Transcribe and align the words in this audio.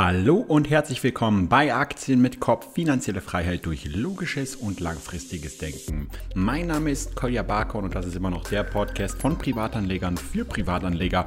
Hallo 0.00 0.36
und 0.36 0.70
herzlich 0.70 1.02
willkommen 1.02 1.48
bei 1.48 1.74
Aktien 1.74 2.22
mit 2.22 2.38
Kopf, 2.38 2.72
finanzielle 2.72 3.20
Freiheit 3.20 3.66
durch 3.66 3.84
logisches 3.96 4.54
und 4.54 4.78
langfristiges 4.78 5.58
Denken. 5.58 6.08
Mein 6.36 6.68
Name 6.68 6.92
ist 6.92 7.16
Kolja 7.16 7.42
Barkon 7.42 7.82
und 7.82 7.96
das 7.96 8.06
ist 8.06 8.14
immer 8.14 8.30
noch 8.30 8.44
der 8.44 8.62
Podcast 8.62 9.20
von 9.20 9.36
Privatanlegern 9.36 10.16
für 10.16 10.44
Privatanleger. 10.44 11.26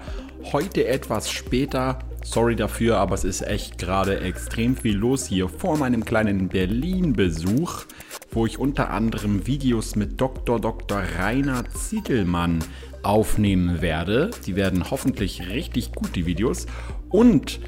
Heute 0.54 0.88
etwas 0.88 1.30
später, 1.30 2.00
sorry 2.24 2.56
dafür, 2.56 2.96
aber 3.00 3.14
es 3.14 3.26
ist 3.26 3.42
echt 3.42 3.78
gerade 3.78 4.22
extrem 4.22 4.78
viel 4.78 4.96
los 4.96 5.26
hier 5.26 5.50
vor 5.50 5.78
meinem 5.78 6.06
kleinen 6.06 6.48
Berlin-Besuch, 6.48 7.84
wo 8.32 8.46
ich 8.46 8.58
unter 8.58 8.90
anderem 8.92 9.46
Videos 9.48 9.98
mit 9.98 10.22
Dr. 10.22 10.62
Dr. 10.62 11.04
Rainer 11.20 11.66
Ziegelmann 11.72 12.64
aufnehmen 13.04 13.82
werde. 13.82 14.32
Die 14.46 14.56
werden 14.56 14.90
hoffentlich 14.90 15.50
richtig 15.50 15.92
gut, 15.92 16.16
die 16.16 16.26
Videos. 16.26 16.68
Und 17.10 17.60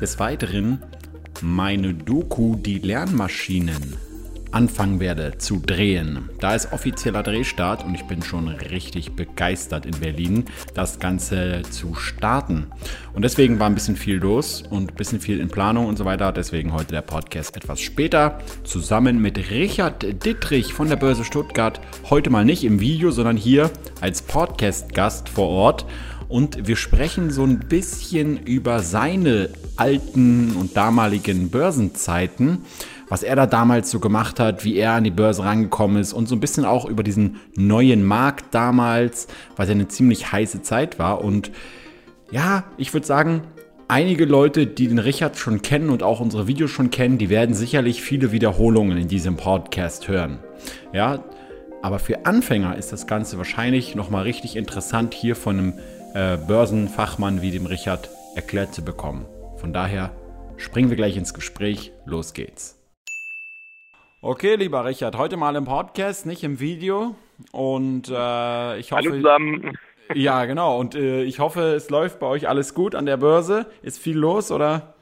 des 0.00 0.18
Weiteren 0.18 0.82
meine 1.42 1.94
Doku 1.94 2.56
Die 2.56 2.78
Lernmaschinen 2.78 3.96
anfangen 4.52 5.00
werde 5.00 5.38
zu 5.38 5.60
drehen. 5.64 6.28
Da 6.40 6.54
ist 6.54 6.72
offizieller 6.72 7.22
Drehstart 7.22 7.84
und 7.84 7.94
ich 7.94 8.04
bin 8.04 8.22
schon 8.22 8.48
richtig 8.48 9.12
begeistert 9.12 9.86
in 9.86 9.98
Berlin, 10.00 10.44
das 10.74 10.98
Ganze 10.98 11.62
zu 11.70 11.94
starten. 11.94 12.66
Und 13.14 13.22
deswegen 13.22 13.58
war 13.60 13.68
ein 13.68 13.74
bisschen 13.74 13.96
viel 13.96 14.16
los 14.16 14.62
und 14.68 14.90
ein 14.90 14.96
bisschen 14.96 15.20
viel 15.20 15.40
in 15.40 15.48
Planung 15.48 15.86
und 15.86 15.96
so 15.96 16.04
weiter. 16.04 16.32
Deswegen 16.32 16.72
heute 16.72 16.92
der 16.92 17.02
Podcast 17.02 17.56
etwas 17.56 17.80
später 17.80 18.38
zusammen 18.64 19.20
mit 19.20 19.38
Richard 19.50 20.24
Dittrich 20.24 20.72
von 20.72 20.88
der 20.88 20.96
Börse 20.96 21.24
Stuttgart. 21.24 21.80
Heute 22.08 22.30
mal 22.30 22.44
nicht 22.44 22.64
im 22.64 22.80
Video, 22.80 23.10
sondern 23.10 23.36
hier 23.36 23.70
als 24.00 24.22
Podcast-Gast 24.22 25.28
vor 25.28 25.48
Ort 25.48 25.86
und 26.30 26.68
wir 26.68 26.76
sprechen 26.76 27.30
so 27.30 27.42
ein 27.42 27.58
bisschen 27.58 28.38
über 28.38 28.80
seine 28.80 29.50
alten 29.76 30.54
und 30.56 30.76
damaligen 30.76 31.50
Börsenzeiten, 31.50 32.58
was 33.08 33.24
er 33.24 33.34
da 33.34 33.46
damals 33.46 33.90
so 33.90 33.98
gemacht 33.98 34.38
hat, 34.38 34.64
wie 34.64 34.76
er 34.76 34.92
an 34.92 35.04
die 35.04 35.10
Börse 35.10 35.44
rangekommen 35.44 36.00
ist 36.00 36.12
und 36.12 36.28
so 36.28 36.36
ein 36.36 36.40
bisschen 36.40 36.64
auch 36.64 36.84
über 36.84 37.02
diesen 37.02 37.40
neuen 37.56 38.04
Markt 38.04 38.54
damals, 38.54 39.26
was 39.56 39.68
ja 39.68 39.74
eine 39.74 39.88
ziemlich 39.88 40.30
heiße 40.30 40.62
Zeit 40.62 40.98
war 41.00 41.24
und 41.24 41.50
ja, 42.30 42.62
ich 42.76 42.92
würde 42.94 43.08
sagen, 43.08 43.42
einige 43.88 44.24
Leute, 44.24 44.68
die 44.68 44.86
den 44.86 45.00
Richard 45.00 45.36
schon 45.36 45.62
kennen 45.62 45.90
und 45.90 46.04
auch 46.04 46.20
unsere 46.20 46.46
Videos 46.46 46.70
schon 46.70 46.90
kennen, 46.90 47.18
die 47.18 47.28
werden 47.28 47.56
sicherlich 47.56 48.02
viele 48.02 48.30
Wiederholungen 48.30 48.96
in 48.96 49.08
diesem 49.08 49.36
Podcast 49.36 50.06
hören. 50.06 50.38
Ja, 50.92 51.24
aber 51.82 51.98
für 51.98 52.24
Anfänger 52.24 52.76
ist 52.76 52.92
das 52.92 53.08
Ganze 53.08 53.36
wahrscheinlich 53.36 53.96
nochmal 53.96 54.22
richtig 54.22 54.54
interessant, 54.54 55.12
hier 55.12 55.34
von 55.34 55.58
einem 55.58 55.72
äh, 56.14 56.36
Börsenfachmann 56.36 57.42
wie 57.42 57.50
dem 57.50 57.66
Richard 57.66 58.10
erklärt 58.34 58.74
zu 58.74 58.84
bekommen. 58.84 59.26
Von 59.56 59.72
daher 59.72 60.12
springen 60.56 60.90
wir 60.90 60.96
gleich 60.96 61.16
ins 61.16 61.34
Gespräch. 61.34 61.92
Los 62.04 62.34
geht's. 62.34 62.78
Okay, 64.22 64.56
lieber 64.56 64.84
Richard, 64.84 65.16
heute 65.16 65.36
mal 65.36 65.56
im 65.56 65.64
Podcast, 65.64 66.26
nicht 66.26 66.44
im 66.44 66.60
Video. 66.60 67.14
Und 67.52 68.08
äh, 68.08 68.78
ich 68.78 68.92
hoffe. 68.92 69.02
Hallo 69.04 69.16
zusammen. 69.16 69.78
Ja, 70.14 70.44
genau. 70.44 70.78
Und 70.78 70.94
äh, 70.94 71.22
ich 71.22 71.38
hoffe, 71.38 71.74
es 71.74 71.88
läuft 71.88 72.18
bei 72.18 72.26
euch 72.26 72.48
alles 72.48 72.74
gut 72.74 72.94
an 72.94 73.06
der 73.06 73.16
Börse. 73.16 73.66
Ist 73.82 73.98
viel 73.98 74.18
los, 74.18 74.50
oder? 74.50 74.94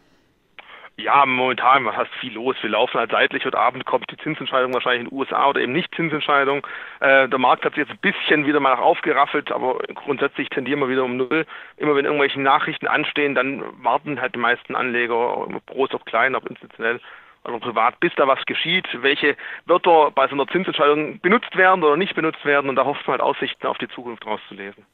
Ja, 1.00 1.24
momentan 1.24 1.84
was 1.84 1.96
heißt 1.96 2.12
viel 2.16 2.32
los. 2.34 2.56
Wir 2.60 2.70
laufen 2.70 2.98
halt 2.98 3.12
seitlich. 3.12 3.44
Heute 3.44 3.56
Abend 3.56 3.86
kommt 3.86 4.10
die 4.10 4.16
Zinsentscheidung 4.16 4.74
wahrscheinlich 4.74 5.04
in 5.04 5.08
den 5.10 5.16
USA 5.16 5.48
oder 5.48 5.60
eben 5.60 5.72
nicht 5.72 5.94
Zinsentscheidung. 5.94 6.66
Äh, 6.98 7.28
der 7.28 7.38
Markt 7.38 7.64
hat 7.64 7.76
sich 7.76 7.86
jetzt 7.86 7.92
ein 7.92 7.98
bisschen 7.98 8.46
wieder 8.46 8.58
mal 8.58 8.74
aufgeraffelt, 8.74 9.52
aber 9.52 9.78
grundsätzlich 9.94 10.48
tendieren 10.48 10.80
wir 10.80 10.88
wieder 10.88 11.04
um 11.04 11.16
Null. 11.16 11.46
Immer 11.76 11.94
wenn 11.94 12.04
irgendwelche 12.04 12.40
Nachrichten 12.40 12.88
anstehen, 12.88 13.36
dann 13.36 13.62
warten 13.80 14.20
halt 14.20 14.34
die 14.34 14.40
meisten 14.40 14.74
Anleger, 14.74 15.46
groß 15.66 15.94
ob 15.94 16.04
klein, 16.04 16.34
ob 16.34 16.50
institutionell 16.50 17.00
oder 17.44 17.60
privat, 17.60 18.00
bis 18.00 18.12
da 18.16 18.26
was 18.26 18.44
geschieht, 18.46 18.88
welche 19.00 19.36
Wörter 19.66 20.10
bei 20.10 20.26
so 20.26 20.34
einer 20.34 20.48
Zinsentscheidung 20.48 21.20
benutzt 21.20 21.56
werden 21.56 21.84
oder 21.84 21.96
nicht 21.96 22.16
benutzt 22.16 22.44
werden 22.44 22.68
und 22.68 22.74
da 22.74 22.84
hofft 22.84 23.06
man 23.06 23.12
halt 23.12 23.22
Aussichten 23.22 23.68
auf 23.68 23.78
die 23.78 23.88
Zukunft 23.88 24.26
rauszulesen. 24.26 24.84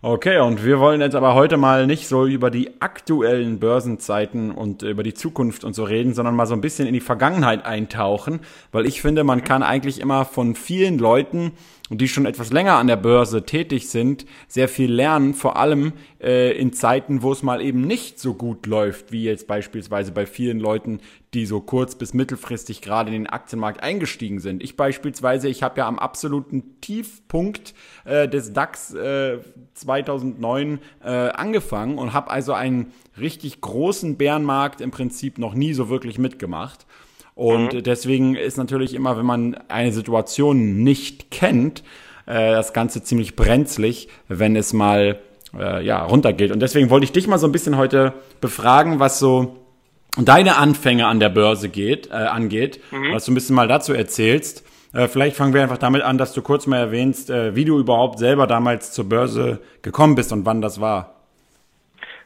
Okay, 0.00 0.38
und 0.38 0.64
wir 0.64 0.78
wollen 0.78 1.00
jetzt 1.00 1.16
aber 1.16 1.34
heute 1.34 1.56
mal 1.56 1.88
nicht 1.88 2.06
so 2.06 2.24
über 2.24 2.52
die 2.52 2.80
aktuellen 2.80 3.58
Börsenzeiten 3.58 4.52
und 4.52 4.82
über 4.82 5.02
die 5.02 5.12
Zukunft 5.12 5.64
und 5.64 5.74
so 5.74 5.82
reden, 5.82 6.14
sondern 6.14 6.36
mal 6.36 6.46
so 6.46 6.54
ein 6.54 6.60
bisschen 6.60 6.86
in 6.86 6.94
die 6.94 7.00
Vergangenheit 7.00 7.66
eintauchen, 7.66 8.38
weil 8.70 8.86
ich 8.86 9.02
finde, 9.02 9.24
man 9.24 9.42
kann 9.42 9.64
eigentlich 9.64 10.00
immer 10.00 10.24
von 10.24 10.54
vielen 10.54 11.00
Leuten 11.00 11.50
und 11.90 12.00
die 12.00 12.08
schon 12.08 12.26
etwas 12.26 12.52
länger 12.52 12.74
an 12.74 12.86
der 12.86 12.96
Börse 12.96 13.44
tätig 13.44 13.88
sind, 13.88 14.26
sehr 14.46 14.68
viel 14.68 14.92
lernen, 14.92 15.34
vor 15.34 15.56
allem 15.56 15.92
äh, 16.20 16.52
in 16.58 16.72
Zeiten, 16.72 17.22
wo 17.22 17.32
es 17.32 17.42
mal 17.42 17.60
eben 17.60 17.82
nicht 17.82 18.18
so 18.18 18.34
gut 18.34 18.66
läuft, 18.66 19.12
wie 19.12 19.24
jetzt 19.24 19.46
beispielsweise 19.46 20.12
bei 20.12 20.26
vielen 20.26 20.60
Leuten, 20.60 21.00
die 21.34 21.46
so 21.46 21.60
kurz 21.60 21.94
bis 21.94 22.14
mittelfristig 22.14 22.80
gerade 22.80 23.08
in 23.08 23.24
den 23.24 23.26
Aktienmarkt 23.26 23.82
eingestiegen 23.82 24.40
sind. 24.40 24.62
Ich 24.62 24.76
beispielsweise, 24.76 25.48
ich 25.48 25.62
habe 25.62 25.78
ja 25.78 25.88
am 25.88 25.98
absoluten 25.98 26.80
Tiefpunkt 26.80 27.74
äh, 28.04 28.28
des 28.28 28.52
DAX 28.52 28.94
äh, 28.94 29.38
2009 29.74 30.78
äh, 31.02 31.08
angefangen 31.08 31.98
und 31.98 32.12
habe 32.12 32.30
also 32.30 32.52
einen 32.52 32.92
richtig 33.18 33.60
großen 33.60 34.16
Bärenmarkt 34.16 34.80
im 34.80 34.90
Prinzip 34.90 35.38
noch 35.38 35.54
nie 35.54 35.74
so 35.74 35.88
wirklich 35.88 36.18
mitgemacht. 36.18 36.86
Und 37.38 37.72
mhm. 37.72 37.82
deswegen 37.84 38.34
ist 38.34 38.58
natürlich 38.58 38.94
immer, 38.94 39.16
wenn 39.16 39.24
man 39.24 39.54
eine 39.68 39.92
Situation 39.92 40.82
nicht 40.82 41.30
kennt, 41.30 41.84
äh, 42.26 42.50
das 42.50 42.72
Ganze 42.72 43.04
ziemlich 43.04 43.36
brenzlig, 43.36 44.08
wenn 44.26 44.56
es 44.56 44.72
mal 44.72 45.20
äh, 45.56 45.86
ja, 45.86 46.02
runtergeht. 46.02 46.50
Und 46.50 46.58
deswegen 46.58 46.90
wollte 46.90 47.04
ich 47.04 47.12
dich 47.12 47.28
mal 47.28 47.38
so 47.38 47.46
ein 47.46 47.52
bisschen 47.52 47.76
heute 47.76 48.12
befragen, 48.40 48.98
was 48.98 49.20
so 49.20 49.54
deine 50.16 50.56
Anfänge 50.56 51.06
an 51.06 51.20
der 51.20 51.28
Börse 51.28 51.68
geht, 51.68 52.08
äh, 52.10 52.14
angeht, 52.14 52.80
mhm. 52.90 53.12
was 53.12 53.26
du 53.26 53.30
ein 53.30 53.36
bisschen 53.36 53.54
mal 53.54 53.68
dazu 53.68 53.92
erzählst. 53.92 54.64
Äh, 54.92 55.06
vielleicht 55.06 55.36
fangen 55.36 55.54
wir 55.54 55.62
einfach 55.62 55.78
damit 55.78 56.02
an, 56.02 56.18
dass 56.18 56.32
du 56.32 56.42
kurz 56.42 56.66
mal 56.66 56.78
erwähnst, 56.78 57.30
äh, 57.30 57.54
wie 57.54 57.64
du 57.64 57.78
überhaupt 57.78 58.18
selber 58.18 58.48
damals 58.48 58.90
zur 58.90 59.08
Börse 59.08 59.60
gekommen 59.82 60.16
bist 60.16 60.32
und 60.32 60.44
wann 60.44 60.60
das 60.60 60.80
war. 60.80 61.17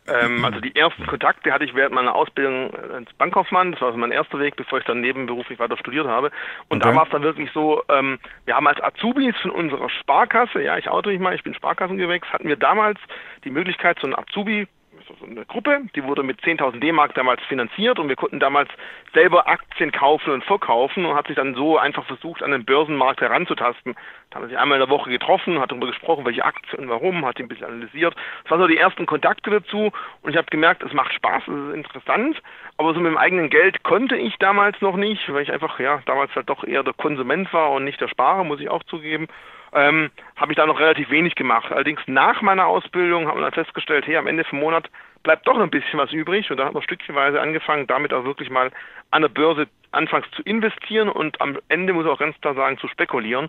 Ähm, 0.09 0.45
also 0.45 0.61
die 0.61 0.75
ersten 0.75 1.07
Kontakte 1.07 1.53
hatte 1.53 1.65
ich 1.65 1.75
während 1.75 1.95
meiner 1.95 2.15
Ausbildung 2.15 2.75
als 2.75 3.13
Bankkaufmann. 3.15 3.73
Das 3.73 3.81
war 3.81 3.89
also 3.89 3.99
mein 3.99 4.11
erster 4.11 4.41
Weg, 4.41 4.57
bevor 4.57 4.79
ich 4.79 4.85
dann 4.85 5.01
nebenberuflich 5.01 5.59
weiter 5.59 5.77
studiert 5.77 6.07
habe. 6.07 6.31
Und 6.69 6.83
okay. 6.83 6.91
da 6.91 6.97
war 6.97 7.05
es 7.05 7.11
dann 7.11 7.23
wirklich 7.23 7.51
so, 7.53 7.83
ähm, 7.89 8.19
wir 8.45 8.57
haben 8.57 8.67
als 8.67 8.83
Azubis 8.83 9.37
von 9.41 9.53
unserer 9.53 9.89
Sparkasse, 9.89 10.61
ja, 10.63 10.77
ich 10.77 10.89
auto 10.89 11.11
mich 11.11 11.21
mal, 11.21 11.35
ich 11.35 11.45
bin 11.45 11.55
Sparkassengewächs, 11.55 12.33
hatten 12.33 12.49
wir 12.49 12.57
damals 12.57 12.99
die 13.45 13.51
Möglichkeit, 13.51 13.99
so 14.01 14.07
einen 14.07 14.17
Azubi 14.17 14.67
so 15.07 15.27
eine 15.27 15.45
Gruppe, 15.45 15.81
die 15.95 16.05
wurde 16.05 16.23
mit 16.23 16.41
10.000 16.41 16.81
D-Mark 16.81 17.15
damals 17.15 17.43
finanziert 17.45 17.99
und 17.99 18.09
wir 18.09 18.17
konnten 18.17 18.41
damals 18.41 18.69
selber 19.13 19.49
Aktien 19.49 19.93
kaufen 19.93 20.33
und 20.33 20.45
verkaufen 20.45 21.05
und 21.05 21.15
hat 21.15 21.27
sich 21.27 21.37
dann 21.37 21.55
so 21.55 21.79
einfach 21.79 22.05
versucht, 22.07 22.43
an 22.43 22.51
den 22.51 22.65
Börsenmarkt 22.65 23.21
heranzutasten. 23.21 23.95
Da 24.31 24.37
haben 24.37 24.45
wir 24.45 24.49
sich 24.49 24.59
einmal 24.59 24.81
in 24.81 24.87
der 24.87 24.91
Woche 24.91 25.11
getroffen, 25.11 25.61
hat 25.61 25.71
darüber 25.71 25.87
gesprochen, 25.87 26.25
welche 26.25 26.45
Aktien 26.45 26.85
und 26.85 26.89
warum, 26.89 27.25
hat 27.25 27.39
die 27.39 27.43
ein 27.43 27.49
bisschen 27.49 27.67
analysiert. 27.67 28.15
Das 28.43 28.51
waren 28.51 28.61
so 28.61 28.67
die 28.67 28.79
ersten 28.79 29.07
Kontakte 29.07 29.51
dazu 29.51 29.93
und 30.23 30.31
ich 30.31 30.37
habe 30.37 30.47
gemerkt, 30.51 30.83
es 30.83 30.93
macht 30.93 31.13
Spaß, 31.13 31.43
es 31.47 31.69
ist 31.69 31.75
interessant, 31.75 32.43
aber 32.77 32.95
so 32.95 33.01
mit 33.01 33.11
dem 33.11 33.19
eigenen 33.19 33.51
Geld 33.51 33.83
konnte 33.83 34.17
ich 34.17 34.37
damals 34.39 34.81
noch 34.81 34.97
nicht, 34.97 35.33
weil 35.33 35.43
ich 35.43 35.53
einfach, 35.53 35.79
ja, 35.79 36.03
damals 36.07 36.35
halt 36.35 36.49
doch 36.49 36.65
eher 36.65 36.83
der 36.83 36.95
Konsument 36.95 37.53
war 37.53 37.73
und 37.73 37.85
nicht 37.85 38.01
der 38.01 38.09
Sparer, 38.09 38.45
muss 38.45 38.61
ich 38.61 38.71
auch 38.71 38.83
zugeben 38.85 39.29
ähm, 39.73 40.11
habe 40.37 40.53
ich 40.53 40.57
da 40.57 40.67
noch 40.67 40.79
relativ 40.79 41.11
wenig 41.11 41.35
gemacht. 41.35 41.71
Allerdings 41.73 42.01
nach 42.07 42.43
meiner 42.43 42.67
Ausbildung 42.67 43.27
haben 43.27 43.39
wir 43.39 43.51
dann 43.51 43.53
festgestellt, 43.65 44.07
hey, 44.07 44.17
am 44.17 44.27
Ende 44.27 44.45
vom 44.45 44.61
Monat 44.61 44.91
bleibt 45.23 45.47
doch 45.47 45.55
noch 45.55 45.63
ein 45.63 45.71
bisschen 45.71 45.99
was 45.99 46.13
übrig. 46.13 46.51
Und 46.51 46.59
da 46.59 46.67
hat 46.67 46.75
man 46.75 46.83
stückchenweise 46.83 47.41
angefangen, 47.41 47.87
damit 47.87 48.13
auch 48.13 48.25
wirklich 48.25 48.51
mal 48.51 48.71
an 49.11 49.23
der 49.23 49.29
Börse 49.29 49.69
anfangs 49.93 50.27
zu 50.33 50.43
investieren 50.43 51.09
und 51.09 51.41
am 51.41 51.59
Ende 51.69 51.93
muss 51.93 52.07
ich 52.07 52.11
auch 52.11 52.19
ganz 52.19 52.39
klar 52.41 52.55
sagen, 52.55 52.79
zu 52.79 52.89
spekulieren, 52.89 53.49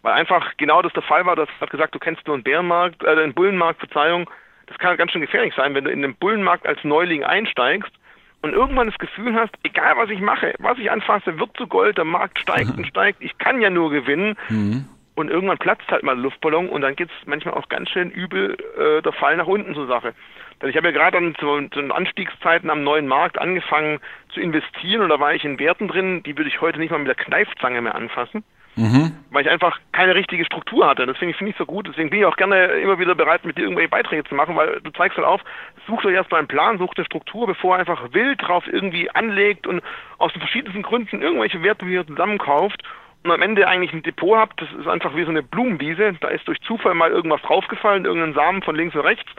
weil 0.00 0.14
einfach 0.14 0.56
genau 0.56 0.82
das 0.82 0.92
der 0.94 1.02
Fall 1.02 1.26
war, 1.26 1.36
das 1.36 1.48
hat 1.60 1.70
gesagt, 1.70 1.94
du 1.94 1.98
kennst 1.98 2.26
nur 2.26 2.34
einen 2.34 2.42
Bärenmarkt, 2.42 3.04
äh, 3.04 3.14
den 3.14 3.34
Bullenmarkt, 3.34 3.80
Verzeihung, 3.80 4.28
das 4.66 4.78
kann 4.78 4.96
ganz 4.96 5.12
schön 5.12 5.20
gefährlich 5.20 5.54
sein, 5.54 5.74
wenn 5.74 5.84
du 5.84 5.90
in 5.90 6.02
den 6.02 6.14
Bullenmarkt 6.16 6.66
als 6.66 6.82
Neuling 6.82 7.24
einsteigst 7.24 7.92
und 8.40 8.54
irgendwann 8.54 8.88
das 8.88 8.98
Gefühl 8.98 9.34
hast, 9.34 9.52
egal 9.64 9.96
was 9.96 10.08
ich 10.08 10.20
mache, 10.20 10.54
was 10.58 10.78
ich 10.78 10.90
anfasse, 10.90 11.38
wird 11.38 11.56
zu 11.56 11.66
Gold, 11.66 11.98
der 11.98 12.04
Markt 12.04 12.38
steigt 12.38 12.70
und 12.76 12.86
steigt, 12.86 13.22
ich 13.22 13.36
kann 13.38 13.60
ja 13.60 13.70
nur 13.70 13.90
gewinnen. 13.90 14.36
Mhm 14.48 14.88
und 15.14 15.28
irgendwann 15.28 15.58
platzt 15.58 15.90
halt 15.90 16.02
mal 16.02 16.14
der 16.14 16.22
Luftballon 16.22 16.68
und 16.68 16.80
dann 16.80 16.96
geht's 16.96 17.12
manchmal 17.26 17.54
auch 17.54 17.68
ganz 17.68 17.90
schön 17.90 18.10
übel 18.10 18.56
äh, 18.78 19.02
der 19.02 19.12
Fall 19.12 19.36
nach 19.36 19.46
unten 19.46 19.74
zur 19.74 19.86
Sache. 19.86 20.14
Denn 20.60 20.70
ich 20.70 20.76
habe 20.76 20.88
ja 20.88 20.92
gerade 20.92 21.20
dann 21.20 21.34
zu, 21.34 21.68
zu 21.68 21.80
den 21.80 21.92
Anstiegszeiten 21.92 22.70
am 22.70 22.84
neuen 22.84 23.06
Markt 23.06 23.38
angefangen 23.38 23.98
zu 24.32 24.40
investieren 24.40 25.02
und 25.02 25.08
da 25.08 25.20
war 25.20 25.34
ich 25.34 25.44
in 25.44 25.58
Werten 25.58 25.88
drin, 25.88 26.22
die 26.22 26.36
würde 26.36 26.48
ich 26.48 26.60
heute 26.60 26.78
nicht 26.78 26.90
mal 26.90 26.98
mit 26.98 27.08
der 27.08 27.14
Kneifzange 27.14 27.82
mehr 27.82 27.94
anfassen. 27.94 28.44
Mhm. 28.74 29.12
Weil 29.30 29.44
ich 29.44 29.50
einfach 29.50 29.78
keine 29.92 30.14
richtige 30.14 30.46
Struktur 30.46 30.86
hatte. 30.86 31.04
Deswegen 31.04 31.34
finde 31.34 31.50
ich 31.50 31.58
so 31.58 31.66
gut. 31.66 31.88
Deswegen 31.88 32.08
bin 32.08 32.20
ich 32.20 32.24
auch 32.24 32.36
gerne 32.36 32.66
immer 32.80 32.98
wieder 32.98 33.14
bereit, 33.14 33.44
mit 33.44 33.58
dir 33.58 33.64
irgendwelche 33.64 33.90
Beiträge 33.90 34.24
zu 34.24 34.34
machen, 34.34 34.56
weil 34.56 34.80
du 34.80 34.90
zeigst 34.92 35.18
halt 35.18 35.26
auf, 35.26 35.42
sucht 35.86 36.06
euch 36.06 36.14
erstmal 36.14 36.38
einen 36.38 36.48
Plan, 36.48 36.78
sucht 36.78 36.96
eine 36.96 37.04
Struktur, 37.04 37.46
bevor 37.46 37.74
er 37.74 37.80
einfach 37.80 38.14
wild 38.14 38.40
drauf 38.40 38.64
irgendwie 38.66 39.10
anlegt 39.10 39.66
und 39.66 39.82
aus 40.16 40.32
den 40.32 40.40
verschiedensten 40.40 40.82
Gründen 40.82 41.20
irgendwelche 41.20 41.62
Werte 41.62 41.86
wieder 41.86 42.06
zusammenkauft 42.06 42.82
und 43.24 43.30
am 43.30 43.42
Ende 43.42 43.68
eigentlich 43.68 43.92
ein 43.92 44.02
Depot 44.02 44.36
habt, 44.36 44.60
das 44.60 44.72
ist 44.72 44.88
einfach 44.88 45.14
wie 45.14 45.24
so 45.24 45.30
eine 45.30 45.42
Blumenwiese, 45.42 46.14
da 46.20 46.28
ist 46.28 46.46
durch 46.48 46.60
Zufall 46.62 46.94
mal 46.94 47.10
irgendwas 47.10 47.42
draufgefallen, 47.42 48.04
irgendein 48.04 48.34
Samen 48.34 48.62
von 48.62 48.74
links 48.74 48.94
und 48.94 49.02
rechts, 49.02 49.30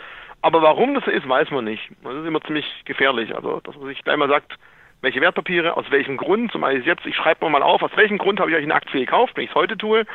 Aber 0.41 0.61
warum 0.61 0.93
das 0.93 1.05
so 1.05 1.11
ist, 1.11 1.27
weiß 1.27 1.51
man 1.51 1.63
nicht. 1.63 1.89
Das 2.03 2.15
ist 2.15 2.25
immer 2.25 2.41
ziemlich 2.41 2.65
gefährlich. 2.83 3.33
Also, 3.33 3.61
dass 3.61 3.77
man 3.77 3.87
sich 3.87 4.03
gleich 4.03 4.17
mal 4.17 4.27
sagt, 4.27 4.57
welche 5.01 5.21
Wertpapiere, 5.21 5.77
aus 5.77 5.89
welchem 5.89 6.17
Grund, 6.17 6.51
zum 6.51 6.61
Beispiel 6.61 6.85
jetzt, 6.85 7.05
ich 7.05 7.15
schreibe 7.15 7.49
mal 7.49 7.63
auf, 7.63 7.81
aus 7.81 7.91
welchem 7.95 8.17
Grund 8.17 8.39
habe 8.39 8.51
ich 8.51 8.57
euch 8.57 8.63
eine 8.63 8.75
Aktie 8.75 8.99
gekauft, 8.99 9.35
wenn 9.35 9.45
ich 9.45 9.49
es 9.49 9.55
heute 9.55 9.77
tue, 9.77 10.05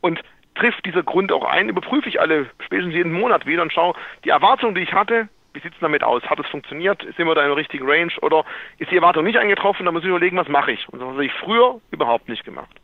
und 0.00 0.20
trifft 0.56 0.84
dieser 0.86 1.04
Grund 1.04 1.30
auch 1.32 1.44
ein, 1.44 1.68
überprüfe 1.68 2.08
ich 2.08 2.20
alle 2.20 2.46
spätestens 2.64 2.94
jeden 2.94 3.12
Monat 3.12 3.46
wieder 3.46 3.62
und 3.62 3.72
schaue, 3.72 3.94
die 4.24 4.30
Erwartung, 4.30 4.74
die 4.74 4.82
ich 4.82 4.92
hatte, 4.92 5.28
wie 5.52 5.60
sieht 5.60 5.72
es 5.72 5.80
damit 5.80 6.02
aus? 6.02 6.22
Hat 6.24 6.38
es 6.40 6.46
funktioniert? 6.48 7.02
Sind 7.16 7.26
wir 7.26 7.34
da 7.34 7.42
in 7.42 7.48
der 7.48 7.56
richtigen 7.56 7.88
Range? 7.88 8.12
Oder 8.22 8.44
ist 8.78 8.90
die 8.90 8.96
Erwartung 8.96 9.24
nicht 9.24 9.38
eingetroffen? 9.38 9.86
Dann 9.86 9.94
muss 9.94 10.02
ich 10.02 10.08
überlegen, 10.08 10.36
was 10.36 10.48
mache 10.48 10.72
ich? 10.72 10.88
Und 10.88 11.00
das 11.00 11.08
habe 11.08 11.24
ich 11.24 11.32
früher 11.32 11.80
überhaupt 11.90 12.28
nicht 12.28 12.44
gemacht. 12.44 12.74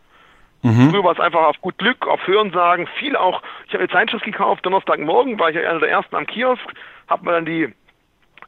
Mhm. 0.62 0.90
Früher 0.90 1.04
war 1.04 1.12
es 1.12 1.20
einfach 1.20 1.42
auf 1.42 1.60
gut 1.60 1.78
Glück, 1.78 2.06
auf 2.06 2.26
Hörensagen, 2.26 2.86
viel 2.98 3.16
auch. 3.16 3.42
Ich 3.66 3.74
habe 3.74 3.84
eine 3.84 3.92
Zeitschrift 3.92 4.24
gekauft, 4.24 4.64
Donnerstagmorgen 4.64 5.38
war 5.38 5.50
ich 5.50 5.56
ja 5.56 5.68
einer 5.68 5.80
der 5.80 5.90
ersten 5.90 6.14
am 6.16 6.26
Kiosk, 6.26 6.62
habe 7.08 7.24
mir 7.24 7.32
dann 7.32 7.46
die 7.46 7.72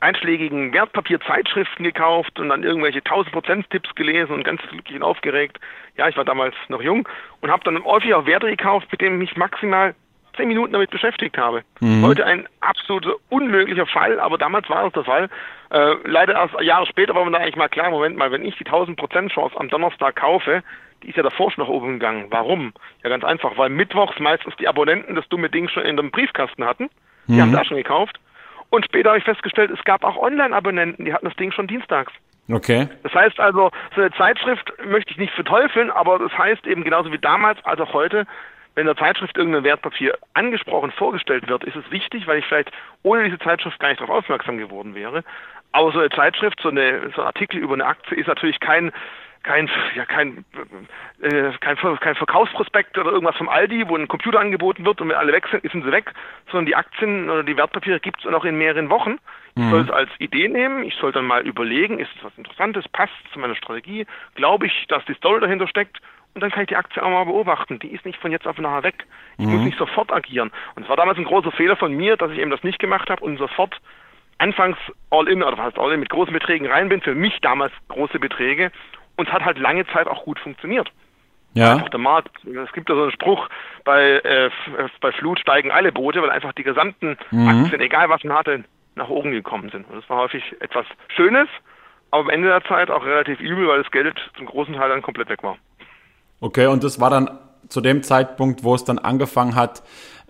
einschlägigen 0.00 0.72
Wertpapierzeitschriften 0.72 1.84
gekauft 1.84 2.38
und 2.38 2.50
dann 2.50 2.62
irgendwelche 2.62 3.00
1000%-Tipps 3.00 3.94
gelesen 3.94 4.34
und 4.34 4.44
ganz 4.44 4.60
glücklich 4.68 4.96
und 4.96 5.02
aufgeregt. 5.02 5.58
Ja, 5.96 6.08
ich 6.08 6.16
war 6.16 6.24
damals 6.24 6.54
noch 6.68 6.82
jung 6.82 7.08
und 7.40 7.50
habe 7.50 7.64
dann 7.64 7.82
häufig 7.84 8.14
auch 8.14 8.26
Werte 8.26 8.48
gekauft, 8.48 8.88
mit 8.90 9.00
denen 9.00 9.20
ich 9.20 9.30
mich 9.30 9.36
maximal 9.36 9.94
zehn 10.36 10.48
Minuten 10.48 10.72
damit 10.72 10.90
beschäftigt 10.90 11.38
habe. 11.38 11.62
Mhm. 11.80 12.04
Heute 12.04 12.26
ein 12.26 12.48
absolut 12.60 13.06
unmöglicher 13.30 13.86
Fall, 13.86 14.20
aber 14.20 14.36
damals 14.36 14.68
war 14.68 14.86
es 14.86 14.92
der 14.92 15.04
Fall. 15.04 15.28
Äh, 15.70 15.94
leider 16.04 16.34
erst 16.34 16.60
Jahre 16.60 16.86
später 16.86 17.14
war 17.14 17.24
mir 17.24 17.30
da 17.30 17.38
eigentlich 17.38 17.56
mal 17.56 17.68
klar, 17.68 17.90
Moment 17.90 18.16
mal, 18.16 18.30
wenn 18.30 18.44
ich 18.44 18.56
die 18.56 18.64
1000% 18.64 19.28
Chance 19.28 19.56
am 19.58 19.68
Donnerstag 19.68 20.16
kaufe, 20.16 20.62
die 21.04 21.10
ist 21.10 21.16
ja 21.16 21.22
davor 21.22 21.50
schon 21.50 21.62
nach 21.62 21.70
oben 21.70 21.94
gegangen. 21.94 22.26
Warum? 22.30 22.72
Ja, 23.02 23.10
ganz 23.10 23.24
einfach, 23.24 23.56
weil 23.58 23.68
mittwochs 23.68 24.18
meistens 24.18 24.56
die 24.56 24.66
Abonnenten 24.66 25.14
das 25.14 25.28
dumme 25.28 25.50
Ding 25.50 25.68
schon 25.68 25.84
in 25.84 25.96
dem 25.96 26.10
Briefkasten 26.10 26.64
hatten. 26.64 26.88
Die 27.28 27.34
mhm. 27.34 27.42
haben 27.42 27.52
da 27.52 27.64
schon 27.64 27.76
gekauft. 27.76 28.18
Und 28.70 28.84
später 28.86 29.10
habe 29.10 29.18
ich 29.18 29.24
festgestellt, 29.24 29.70
es 29.70 29.84
gab 29.84 30.02
auch 30.02 30.16
Online-Abonnenten, 30.16 31.04
die 31.04 31.12
hatten 31.12 31.26
das 31.26 31.36
Ding 31.36 31.52
schon 31.52 31.66
dienstags. 31.66 32.12
Okay. 32.50 32.88
Das 33.02 33.14
heißt 33.14 33.38
also, 33.38 33.70
so 33.94 34.00
eine 34.00 34.10
Zeitschrift 34.12 34.72
möchte 34.84 35.12
ich 35.12 35.18
nicht 35.18 35.32
verteufeln, 35.34 35.90
aber 35.90 36.18
das 36.18 36.36
heißt 36.36 36.66
eben 36.66 36.84
genauso 36.84 37.12
wie 37.12 37.18
damals 37.18 37.64
als 37.64 37.80
auch 37.80 37.92
heute, 37.92 38.26
wenn 38.74 38.82
in 38.82 38.86
der 38.86 38.96
Zeitschrift 38.96 39.36
irgendein 39.36 39.64
Wertpapier 39.64 40.18
angesprochen 40.34 40.90
vorgestellt 40.90 41.48
wird, 41.48 41.64
ist 41.64 41.76
es 41.76 41.90
wichtig, 41.90 42.26
weil 42.26 42.38
ich 42.38 42.46
vielleicht 42.46 42.72
ohne 43.02 43.24
diese 43.24 43.38
Zeitschrift 43.38 43.78
gar 43.78 43.88
nicht 43.88 44.00
darauf 44.00 44.18
aufmerksam 44.18 44.58
geworden 44.58 44.94
wäre. 44.94 45.22
Aber 45.72 45.92
so 45.92 46.00
eine 46.00 46.10
Zeitschrift, 46.10 46.60
so, 46.60 46.68
eine, 46.68 47.10
so 47.14 47.22
ein 47.22 47.26
Artikel 47.26 47.58
über 47.58 47.74
eine 47.74 47.86
Aktie 47.86 48.16
ist 48.16 48.26
natürlich 48.26 48.60
kein 48.60 48.92
kein, 49.44 49.70
ja, 49.94 50.04
kein, 50.06 50.44
äh, 51.20 51.52
kein, 51.60 51.76
kein 51.76 52.14
Verkaufsprospekt 52.16 52.98
oder 52.98 53.12
irgendwas 53.12 53.36
vom 53.36 53.48
Aldi, 53.48 53.88
wo 53.88 53.96
ein 53.96 54.08
Computer 54.08 54.40
angeboten 54.40 54.84
wird 54.84 55.00
und 55.00 55.10
wenn 55.10 55.16
alle 55.16 55.32
weg 55.32 55.46
sind, 55.50 55.62
sind 55.70 55.84
sie 55.84 55.92
weg, 55.92 56.12
sondern 56.50 56.66
die 56.66 56.74
Aktien 56.74 57.30
oder 57.30 57.44
die 57.44 57.56
Wertpapiere 57.56 58.00
gibt 58.00 58.24
es 58.24 58.30
noch 58.30 58.44
in 58.44 58.56
mehreren 58.56 58.90
Wochen. 58.90 59.18
Ich 59.54 59.62
mhm. 59.62 59.70
soll 59.70 59.80
es 59.82 59.90
als 59.90 60.10
Idee 60.18 60.48
nehmen, 60.48 60.82
ich 60.82 60.96
soll 60.96 61.12
dann 61.12 61.26
mal 61.26 61.46
überlegen, 61.46 62.00
ist 62.00 62.10
es 62.16 62.24
was 62.24 62.36
Interessantes, 62.36 62.88
passt 62.88 63.12
zu 63.32 63.38
meiner 63.38 63.54
Strategie, 63.54 64.06
glaube 64.34 64.66
ich, 64.66 64.86
dass 64.88 65.04
die 65.04 65.14
Story 65.14 65.40
dahinter 65.40 65.68
steckt 65.68 66.00
und 66.34 66.40
dann 66.40 66.50
kann 66.50 66.62
ich 66.62 66.68
die 66.68 66.76
Aktie 66.76 67.02
auch 67.02 67.10
mal 67.10 67.24
beobachten. 67.24 67.78
Die 67.78 67.92
ist 67.92 68.04
nicht 68.04 68.18
von 68.20 68.32
jetzt 68.32 68.46
auf 68.46 68.58
nachher 68.58 68.82
weg. 68.82 69.06
Ich 69.38 69.46
mhm. 69.46 69.52
muss 69.52 69.64
nicht 69.64 69.78
sofort 69.78 70.12
agieren. 70.12 70.50
Und 70.74 70.82
es 70.82 70.88
war 70.88 70.96
damals 70.96 71.16
ein 71.16 71.24
großer 71.24 71.52
Fehler 71.52 71.76
von 71.76 71.92
mir, 71.92 72.16
dass 72.16 72.32
ich 72.32 72.38
eben 72.38 72.50
das 72.50 72.64
nicht 72.64 72.80
gemacht 72.80 73.08
habe 73.08 73.22
und 73.22 73.36
sofort 73.36 73.80
anfangs 74.38 74.76
All-In, 75.10 75.44
oder 75.44 75.56
fast 75.56 75.78
All-In 75.78 76.00
mit 76.00 76.10
großen 76.10 76.32
Beträgen 76.32 76.66
rein 76.66 76.88
bin. 76.88 77.00
Für 77.02 77.14
mich 77.14 77.40
damals 77.40 77.72
große 77.88 78.18
Beträge 78.18 78.72
und 79.16 79.28
es 79.28 79.32
hat 79.32 79.44
halt 79.44 79.58
lange 79.58 79.86
Zeit 79.88 80.06
auch 80.06 80.24
gut 80.24 80.38
funktioniert. 80.38 80.90
Ja. 81.54 81.74
Einfach 81.74 81.88
der 81.88 82.00
Markt. 82.00 82.30
Es 82.44 82.72
gibt 82.72 82.88
ja 82.88 82.96
so 82.96 83.02
einen 83.02 83.12
Spruch, 83.12 83.48
bei, 83.84 84.20
äh, 84.24 84.50
bei 85.00 85.12
Flut 85.12 85.38
steigen 85.38 85.70
alle 85.70 85.92
Boote, 85.92 86.20
weil 86.20 86.30
einfach 86.30 86.52
die 86.52 86.64
gesamten 86.64 87.16
mhm. 87.30 87.48
Aktien, 87.48 87.80
egal 87.80 88.08
was 88.08 88.24
man 88.24 88.36
hatte, 88.36 88.64
nach 88.96 89.08
oben 89.08 89.30
gekommen 89.30 89.70
sind. 89.70 89.88
Und 89.88 89.96
das 89.96 90.08
war 90.10 90.18
häufig 90.18 90.42
etwas 90.60 90.84
Schönes, 91.14 91.48
aber 92.10 92.22
am 92.22 92.30
Ende 92.30 92.48
der 92.48 92.64
Zeit 92.64 92.90
auch 92.90 93.04
relativ 93.04 93.40
übel, 93.40 93.68
weil 93.68 93.82
das 93.82 93.90
Geld 93.92 94.18
zum 94.36 94.46
großen 94.46 94.74
Teil 94.74 94.88
dann 94.88 95.02
komplett 95.02 95.28
weg 95.28 95.42
war. 95.42 95.56
Okay, 96.40 96.66
und 96.66 96.82
das 96.82 97.00
war 97.00 97.10
dann 97.10 97.38
zu 97.68 97.80
dem 97.80 98.02
Zeitpunkt, 98.02 98.64
wo 98.64 98.74
es 98.74 98.84
dann 98.84 98.98
angefangen 98.98 99.54
hat, 99.54 99.82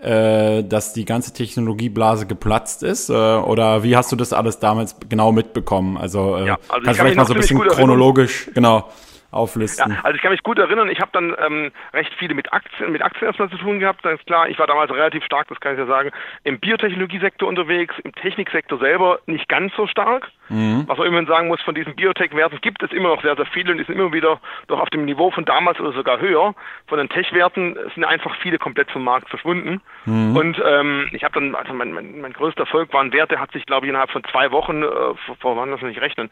äh, 0.05 0.63
dass 0.63 0.93
die 0.93 1.05
ganze 1.05 1.33
Technologieblase 1.33 2.27
geplatzt 2.27 2.83
ist? 2.83 3.11
Äh, 3.11 3.13
oder 3.13 3.83
wie 3.83 3.97
hast 3.97 4.13
du 4.13 4.17
das 4.17 4.33
alles 4.33 4.59
damals 4.59 4.97
genau 5.09 5.33
mitbekommen? 5.33 5.97
Also, 5.97 6.37
äh, 6.37 6.47
ja, 6.47 6.59
also 6.69 6.85
kannst 6.85 6.89
du 6.89 6.95
vielleicht 6.95 7.17
mal 7.17 7.27
so 7.27 7.35
ein 7.35 7.41
bisschen 7.41 7.61
chronologisch, 7.61 8.51
genau 8.55 8.89
auflisten. 9.35 9.93
Ja, 9.93 10.01
also 10.03 10.17
ich 10.17 10.23
kann 10.23 10.33
mich 10.33 10.43
gut 10.43 10.59
erinnern, 10.59 10.89
ich 10.89 11.01
habe 11.01 11.11
dann 11.13 11.35
ähm, 11.45 11.73
recht 11.93 12.13
viele 12.19 12.35
mit 12.35 12.53
Aktien, 12.53 12.93
mit 12.93 13.03
Aktien 13.03 13.27
erstmal 13.27 13.51
zu 13.51 13.59
tun 13.59 13.81
gehabt, 13.81 14.03
ganz 14.03 14.25
klar. 14.25 14.49
Ich 14.49 14.59
war 14.59 14.67
damals 14.67 14.91
relativ 14.91 15.25
stark, 15.25 15.49
das 15.49 15.61
kann 15.61 15.73
ich 15.73 15.79
ja 15.79 15.87
sagen, 15.87 16.11
im 16.45 16.59
Biotechnologiesektor 16.61 17.49
unterwegs, 17.49 17.95
im 18.05 18.15
Techniksektor 18.15 18.79
selber 18.79 19.21
nicht 19.27 19.49
ganz 19.49 19.75
so 19.77 19.87
stark. 19.87 20.31
Mhm. 20.49 20.85
Was 20.87 20.99
man 20.99 21.07
immerhin 21.07 21.27
sagen 21.27 21.49
muss, 21.49 21.61
von 21.63 21.75
diesen 21.75 21.97
Biotech-Werten 21.97 22.61
gibt 22.61 22.83
es 22.83 22.93
immer 22.93 23.09
noch 23.09 23.23
sehr, 23.23 23.37
sehr 23.37 23.47
viele 23.47 23.73
und 23.73 23.79
die 23.79 23.85
sind 23.85 23.99
immer 23.99 24.13
wieder 24.13 24.41
doch 24.69 24.81
auf 24.81 24.91
dem 24.91 25.05
Niveau 25.05 25.31
von 25.31 25.45
damals 25.45 25.81
oder 25.81 25.93
sogar 25.93 26.21
höher. 26.21 26.55
Von 26.87 26.99
den 26.99 27.09
Tech-Werten 27.09 27.77
sind 27.95 28.05
einfach 28.05 28.35
viele 28.43 28.59
komplett 28.59 28.91
vom 28.91 29.05
Markt 29.05 29.31
verschwunden. 29.31 29.81
Mhm. 30.05 30.37
Und 30.37 30.63
ähm, 30.65 31.09
ich 31.13 31.25
habe 31.25 31.35
dann, 31.35 31.55
also 31.55 31.73
mein, 31.73 31.93
mein, 31.93 32.21
mein 32.21 32.33
größter 32.33 32.61
Erfolg 32.61 32.93
war 32.93 33.01
ein 33.01 33.13
Wert, 33.13 33.31
der 33.31 33.41
hat 33.41 33.53
sich, 33.53 33.65
glaube 33.67 33.87
ich, 33.87 33.91
innerhalb 33.91 34.11
von 34.11 34.25
zwei 34.25 34.51
Wochen, 34.51 34.83
äh, 34.83 34.87
vor, 35.27 35.37
vor 35.41 35.57
wann 35.57 35.71
das 35.71 35.81
nicht 35.83 36.01
rechnen, 36.01 36.31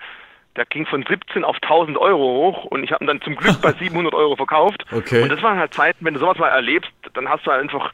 der 0.56 0.66
ging 0.66 0.86
von 0.86 1.04
17 1.08 1.44
auf 1.44 1.56
1000 1.62 1.96
Euro 1.96 2.22
hoch 2.22 2.64
und 2.66 2.84
ich 2.84 2.92
habe 2.92 3.04
ihn 3.04 3.06
dann 3.06 3.22
zum 3.22 3.36
Glück 3.36 3.60
bei 3.62 3.72
700 3.78 4.14
Euro 4.14 4.36
verkauft. 4.36 4.84
Okay. 4.92 5.22
Und 5.22 5.30
das 5.30 5.42
waren 5.42 5.58
halt 5.58 5.72
Zeiten, 5.74 6.04
wenn 6.04 6.14
du 6.14 6.20
sowas 6.20 6.38
mal 6.38 6.48
erlebst, 6.48 6.90
dann 7.14 7.28
hast 7.28 7.46
du 7.46 7.50
halt 7.50 7.62
einfach, 7.62 7.92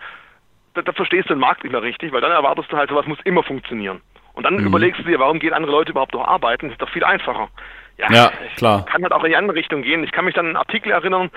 da, 0.75 0.83
da 0.83 0.93
verstehst 0.93 1.29
du 1.29 1.35
den 1.35 1.41
Markt 1.41 1.63
nicht 1.63 1.73
mehr 1.73 1.83
richtig, 1.83 2.13
weil 2.13 2.21
dann 2.21 2.33
erwartest 2.33 2.73
du 2.73 2.77
halt, 2.77 2.91
sowas 2.91 3.07
muss 3.07 3.19
immer 3.25 3.43
funktionieren. 3.43 4.01
Und 4.35 4.45
dann 4.45 4.55
mhm. 4.55 4.67
überlegst 4.67 5.01
du 5.01 5.05
dir, 5.05 5.19
warum 5.19 5.39
gehen 5.39 5.53
andere 5.53 5.73
Leute 5.73 5.91
überhaupt 5.91 6.15
noch 6.15 6.27
arbeiten? 6.27 6.67
Das 6.67 6.75
ist 6.75 6.83
doch 6.83 6.91
viel 6.91 7.05
einfacher. 7.05 7.49
Ja, 7.97 8.07
ja 8.11 8.33
klar. 8.57 8.85
Kann 8.87 9.03
halt 9.03 9.13
auch 9.13 9.25
in 9.25 9.31
die 9.31 9.37
andere 9.37 9.57
Richtung 9.57 9.83
gehen. 9.83 10.05
Ich 10.05 10.13
kann 10.13 10.25
mich 10.25 10.35
dann 10.35 10.47
an 10.47 10.51
einen 10.51 10.57
Artikel 10.57 10.93
erinnern, 10.93 11.31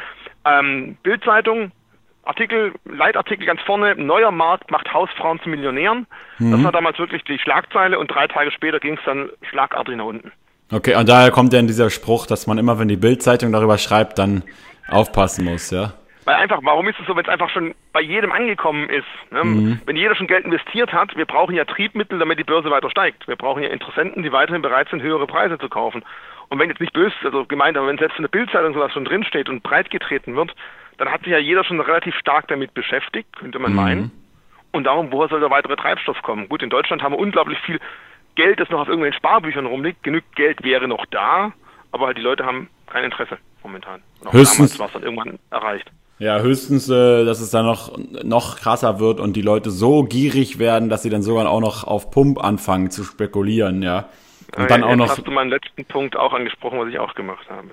ähm, 0.45 0.97
Bildzeitung, 1.01 1.71
Artikel, 2.23 2.73
Leitartikel 2.85 3.47
ganz 3.47 3.61
vorne, 3.61 3.95
neuer 3.95 4.31
Markt 4.31 4.69
macht 4.69 4.93
Hausfrauen 4.93 5.39
zu 5.41 5.49
Millionären. 5.49 6.05
Mhm. 6.37 6.51
Das 6.51 6.63
war 6.63 6.71
damals 6.71 6.99
wirklich 6.99 7.23
die 7.23 7.39
Schlagzeile 7.39 7.97
und 7.97 8.11
drei 8.11 8.27
Tage 8.27 8.51
später 8.51 8.79
ging 8.79 8.95
es 8.95 9.03
dann 9.05 9.29
schlagartig 9.49 9.95
nach 9.95 10.05
unten. 10.05 10.31
Okay, 10.71 10.95
und 10.95 11.09
daher 11.09 11.31
kommt 11.31 11.53
dann 11.53 11.67
dieser 11.67 11.89
Spruch, 11.89 12.25
dass 12.25 12.47
man 12.47 12.57
immer, 12.57 12.79
wenn 12.79 12.87
die 12.87 12.95
Bildzeitung 12.95 13.51
darüber 13.51 13.77
schreibt, 13.77 14.17
dann 14.17 14.43
aufpassen 14.89 15.45
muss, 15.45 15.69
ja? 15.71 15.93
Weil 16.25 16.35
einfach, 16.35 16.59
warum 16.61 16.87
ist 16.87 16.99
es 16.99 17.07
so, 17.07 17.15
wenn 17.15 17.25
es 17.25 17.29
einfach 17.29 17.49
schon 17.49 17.73
bei 17.93 18.01
jedem 18.01 18.31
angekommen 18.31 18.89
ist? 18.89 19.31
Ne? 19.31 19.43
Mhm. 19.43 19.81
Wenn 19.85 19.95
jeder 19.95 20.15
schon 20.15 20.27
Geld 20.27 20.45
investiert 20.45 20.93
hat, 20.93 21.15
wir 21.17 21.25
brauchen 21.25 21.55
ja 21.55 21.65
Triebmittel, 21.65 22.19
damit 22.19 22.37
die 22.37 22.43
Börse 22.43 22.69
weiter 22.69 22.91
steigt. 22.91 23.27
Wir 23.27 23.35
brauchen 23.35 23.63
ja 23.63 23.69
Interessenten, 23.69 24.21
die 24.21 24.31
weiterhin 24.31 24.61
bereit 24.61 24.87
sind, 24.89 25.01
höhere 25.01 25.25
Preise 25.25 25.57
zu 25.57 25.67
kaufen. 25.67 26.03
Und 26.49 26.59
wenn 26.59 26.69
jetzt 26.69 26.79
nicht 26.79 26.93
böse, 26.93 27.15
also 27.23 27.45
gemeint, 27.45 27.75
aber 27.75 27.87
wenn 27.87 27.97
selbst 27.97 28.17
in 28.17 28.23
der 28.23 28.29
Bildzeitung 28.29 28.73
sowas 28.73 28.91
schon 28.93 29.05
drinsteht 29.05 29.49
und 29.49 29.63
breit 29.63 29.89
getreten 29.89 30.35
wird, 30.35 30.53
dann 30.97 31.11
hat 31.11 31.21
sich 31.23 31.31
ja 31.31 31.39
jeder 31.39 31.63
schon 31.63 31.81
relativ 31.81 32.15
stark 32.15 32.47
damit 32.49 32.73
beschäftigt, 32.75 33.35
könnte 33.37 33.57
man 33.57 33.71
mhm. 33.71 33.77
meinen. 33.77 34.11
Und 34.71 34.85
darum, 34.85 35.11
woher 35.11 35.27
soll 35.27 35.39
der 35.39 35.49
weitere 35.49 35.75
Treibstoff 35.75 36.21
kommen? 36.21 36.47
Gut, 36.47 36.61
in 36.61 36.69
Deutschland 36.69 37.01
haben 37.01 37.13
wir 37.13 37.19
unglaublich 37.19 37.57
viel 37.59 37.79
Geld, 38.35 38.59
das 38.59 38.69
noch 38.69 38.81
auf 38.81 38.87
irgendwelchen 38.87 39.17
Sparbüchern 39.17 39.65
rumliegt. 39.65 40.03
Genügend 40.03 40.35
Geld 40.35 40.63
wäre 40.63 40.87
noch 40.87 41.05
da, 41.11 41.51
aber 41.91 42.07
halt 42.07 42.17
die 42.17 42.21
Leute 42.21 42.45
haben 42.45 42.69
kein 42.87 43.03
Interesse 43.03 43.37
momentan. 43.63 44.01
Und 44.21 44.33
höchstens 44.33 44.79
war 44.79 44.87
es 44.87 44.93
dann 44.93 45.03
irgendwann 45.03 45.39
erreicht. 45.49 45.91
Ja, 46.19 46.39
höchstens, 46.39 46.87
äh, 46.87 47.25
dass 47.25 47.41
es 47.41 47.49
dann 47.49 47.65
noch, 47.65 47.97
noch 48.23 48.57
krasser 48.57 48.99
wird 48.99 49.19
und 49.19 49.33
die 49.33 49.41
Leute 49.41 49.71
so 49.71 50.03
gierig 50.03 50.59
werden, 50.59 50.87
dass 50.87 51.01
sie 51.01 51.09
dann 51.09 51.23
sogar 51.23 51.49
auch 51.49 51.61
noch 51.61 51.83
auf 51.83 52.11
Pump 52.11 52.43
anfangen 52.43 52.91
zu 52.91 53.03
spekulieren, 53.03 53.81
ja. 53.81 54.09
Und 54.55 54.69
dann 54.69 54.83
auch 54.83 54.95
noch. 54.95 55.09
hast 55.09 55.25
du 55.25 55.31
meinen 55.31 55.49
letzten 55.49 55.85
Punkt 55.85 56.15
auch 56.17 56.33
angesprochen, 56.33 56.77
was 56.79 56.89
ich 56.89 56.99
auch 56.99 57.15
gemacht 57.15 57.49
habe. 57.49 57.69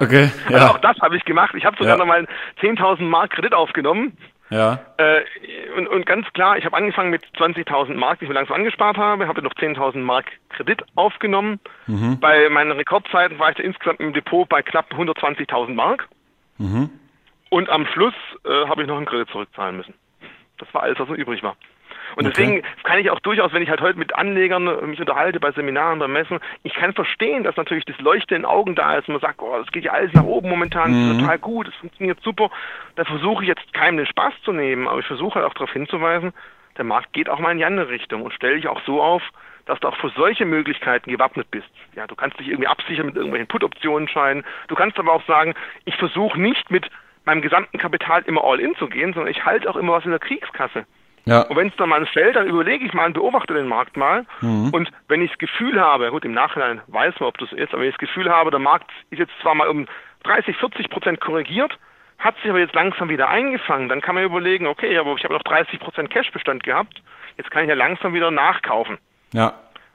Okay, 0.00 0.30
ja. 0.48 0.56
Also 0.56 0.74
auch 0.74 0.78
das 0.78 0.98
habe 1.00 1.16
ich 1.16 1.24
gemacht. 1.24 1.54
Ich 1.56 1.64
habe 1.64 1.76
sogar 1.76 1.94
ja. 1.94 1.98
noch 1.98 2.06
mal 2.06 2.26
10.000 2.62 3.02
Mark 3.02 3.32
Kredit 3.32 3.52
aufgenommen 3.52 4.16
ja. 4.50 4.78
Äh, 4.98 5.22
und, 5.76 5.88
und 5.88 6.06
ganz 6.06 6.30
klar, 6.32 6.56
ich 6.58 6.64
habe 6.64 6.76
angefangen 6.76 7.10
mit 7.10 7.24
20.000 7.36 7.94
Mark, 7.94 8.18
die 8.18 8.24
ich 8.24 8.28
mir 8.28 8.34
langsam 8.34 8.56
angespart 8.56 8.96
habe, 8.96 9.26
habe 9.26 9.42
noch 9.42 9.54
10.000 9.54 9.98
Mark 9.98 10.26
Kredit 10.50 10.82
aufgenommen. 10.94 11.60
Mhm. 11.86 12.20
Bei 12.20 12.48
meinen 12.48 12.72
Rekordzeiten 12.72 13.38
war 13.38 13.50
ich 13.50 13.56
da 13.56 13.62
insgesamt 13.62 14.00
im 14.00 14.12
Depot 14.12 14.48
bei 14.48 14.62
knapp 14.62 14.92
120.000 14.92 15.74
Mark. 15.74 16.08
Mhm. 16.58 16.90
Und 17.50 17.70
am 17.70 17.86
Schluss 17.86 18.14
äh, 18.44 18.66
habe 18.66 18.82
ich 18.82 18.88
noch 18.88 18.96
einen 18.96 19.06
Kredit 19.06 19.28
zurückzahlen 19.30 19.76
müssen. 19.76 19.94
Das 20.58 20.72
war 20.72 20.82
alles, 20.82 20.98
was 20.98 21.08
noch 21.08 21.16
übrig 21.16 21.42
war. 21.42 21.56
Und 22.16 22.26
okay. 22.26 22.34
deswegen 22.36 22.62
kann 22.82 22.98
ich 22.98 23.10
auch 23.10 23.20
durchaus, 23.20 23.52
wenn 23.52 23.62
ich 23.62 23.70
halt 23.70 23.80
heute 23.80 23.98
mit 23.98 24.14
Anlegern 24.14 24.88
mich 24.88 25.00
unterhalte 25.00 25.40
bei 25.40 25.52
Seminaren, 25.52 25.98
bei 25.98 26.08
Messen, 26.08 26.40
ich 26.62 26.74
kann 26.74 26.92
verstehen, 26.92 27.44
dass 27.44 27.56
natürlich 27.56 27.84
das 27.84 27.98
Leuchten 27.98 28.36
in 28.36 28.42
den 28.42 28.50
Augen 28.50 28.74
da 28.74 28.96
ist 28.96 29.08
und 29.08 29.14
man 29.14 29.20
sagt, 29.20 29.40
oh, 29.40 29.56
das 29.58 29.70
geht 29.72 29.84
ja 29.84 29.92
alles 29.92 30.12
nach 30.12 30.24
oben 30.24 30.48
momentan, 30.48 30.92
mhm. 30.92 31.18
total 31.20 31.38
gut, 31.38 31.68
es 31.68 31.74
funktioniert 31.76 32.20
super. 32.22 32.50
Da 32.96 33.04
versuche 33.04 33.42
ich 33.42 33.48
jetzt 33.48 33.72
keinem 33.72 33.98
den 33.98 34.06
Spaß 34.06 34.34
zu 34.44 34.52
nehmen, 34.52 34.88
aber 34.88 35.00
ich 35.00 35.06
versuche 35.06 35.36
halt 35.36 35.46
auch 35.46 35.54
darauf 35.54 35.72
hinzuweisen, 35.72 36.32
der 36.76 36.84
Markt 36.84 37.12
geht 37.12 37.28
auch 37.28 37.38
mal 37.38 37.52
in 37.52 37.58
die 37.58 37.64
andere 37.64 37.88
Richtung 37.88 38.22
und 38.22 38.32
stelle 38.34 38.56
dich 38.56 38.68
auch 38.68 38.80
so 38.84 39.02
auf, 39.02 39.22
dass 39.66 39.80
du 39.80 39.88
auch 39.88 39.96
für 39.96 40.10
solche 40.10 40.44
Möglichkeiten 40.44 41.10
gewappnet 41.10 41.50
bist. 41.50 41.68
Ja, 41.94 42.06
du 42.06 42.14
kannst 42.14 42.38
dich 42.38 42.48
irgendwie 42.48 42.68
absichern 42.68 43.06
mit 43.06 43.16
irgendwelchen 43.16 43.48
Put-Optionen 43.48 44.08
scheinen. 44.08 44.44
Du 44.68 44.74
kannst 44.74 44.98
aber 44.98 45.12
auch 45.12 45.24
sagen, 45.26 45.54
ich 45.84 45.96
versuche 45.96 46.38
nicht 46.40 46.70
mit 46.70 46.90
meinem 47.24 47.40
gesamten 47.40 47.78
Kapital 47.78 48.22
immer 48.26 48.44
all 48.44 48.60
in 48.60 48.74
zu 48.76 48.88
gehen, 48.88 49.14
sondern 49.14 49.30
ich 49.30 49.44
halte 49.44 49.68
auch 49.70 49.76
immer 49.76 49.92
was 49.92 50.04
in 50.04 50.10
der 50.10 50.20
Kriegskasse. 50.20 50.84
Ja. 51.26 51.42
Und 51.42 51.56
wenn 51.56 51.68
es 51.68 51.76
dann 51.76 51.88
mal 51.88 52.04
fällt, 52.06 52.36
dann 52.36 52.46
überlege 52.46 52.84
ich 52.84 52.92
mal 52.92 53.06
und 53.06 53.14
beobachte 53.14 53.54
den 53.54 53.66
Markt 53.66 53.96
mal. 53.96 54.26
Mhm. 54.40 54.70
Und 54.70 54.90
wenn 55.08 55.22
ich 55.22 55.30
das 55.30 55.38
Gefühl 55.38 55.80
habe, 55.80 56.10
gut, 56.10 56.24
im 56.24 56.32
Nachhinein 56.32 56.82
weiß 56.88 57.14
man, 57.18 57.28
ob 57.28 57.38
das 57.38 57.52
ist, 57.52 57.72
aber 57.72 57.82
wenn 57.82 57.88
ich 57.88 57.96
das 57.96 58.08
Gefühl 58.08 58.30
habe, 58.30 58.50
der 58.50 58.60
Markt 58.60 58.90
ist 59.10 59.18
jetzt 59.18 59.32
zwar 59.40 59.54
mal 59.54 59.68
um 59.68 59.86
30, 60.24 60.56
40 60.56 60.90
Prozent 60.90 61.20
korrigiert, 61.20 61.78
hat 62.18 62.36
sich 62.36 62.50
aber 62.50 62.58
jetzt 62.58 62.74
langsam 62.74 63.08
wieder 63.08 63.28
eingefangen, 63.28 63.88
dann 63.88 64.00
kann 64.00 64.14
man 64.14 64.24
überlegen, 64.24 64.66
okay, 64.66 64.96
aber 64.98 65.14
ich 65.14 65.24
habe 65.24 65.34
noch 65.34 65.42
30 65.42 65.80
Prozent 65.80 66.10
Cashbestand 66.10 66.62
gehabt, 66.62 67.02
jetzt 67.36 67.50
kann 67.50 67.62
ich 67.64 67.68
ja 67.68 67.74
langsam 67.74 68.14
wieder 68.14 68.30
nachkaufen. 68.30 68.98
Ja. 69.32 69.54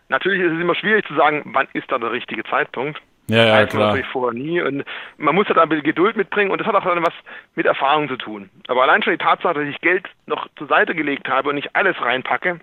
Natürlich 0.10 0.42
ist 0.42 0.54
es 0.54 0.60
immer 0.60 0.76
schwierig 0.76 1.08
zu 1.08 1.16
sagen, 1.16 1.44
wann 1.54 1.68
ist 1.74 1.92
da 1.92 2.00
der 2.00 2.12
richtige 2.12 2.44
Zeitpunkt. 2.44 3.00
Ja, 3.30 3.46
ja, 3.46 3.62
das 3.62 3.70
klar. 3.70 3.88
natürlich 3.88 4.12
vorher 4.12 4.38
nie. 4.38 4.62
Und 4.62 4.84
man 5.18 5.36
muss 5.36 5.48
halt 5.48 5.58
ein 5.58 5.70
bisschen 5.70 5.84
Geduld 5.84 6.18
mitbringen 6.18 6.52
und 6.52 6.60
das 6.60 6.68
hat 6.68 6.76
auch 6.76 6.84
dann 6.84 7.04
was 7.04 7.14
mit 7.56 7.66
Erfahrung 7.66 8.10
zu 8.10 8.18
tun. 8.18 8.50
Aber 8.68 8.84
allein 8.84 9.04
schon 9.04 9.14
die 9.14 9.24
Tatsache, 9.24 9.54
dass 9.54 9.68
ich 9.68 9.80
Geld 9.82 10.08
noch 10.26 10.48
zur 10.58 10.68
Seite 10.68 10.96
gelegt 10.96 11.30
habe 11.30 11.50
und 11.50 11.56
nicht 11.56 11.76
alles 11.76 11.96
reinpacke, 12.02 12.60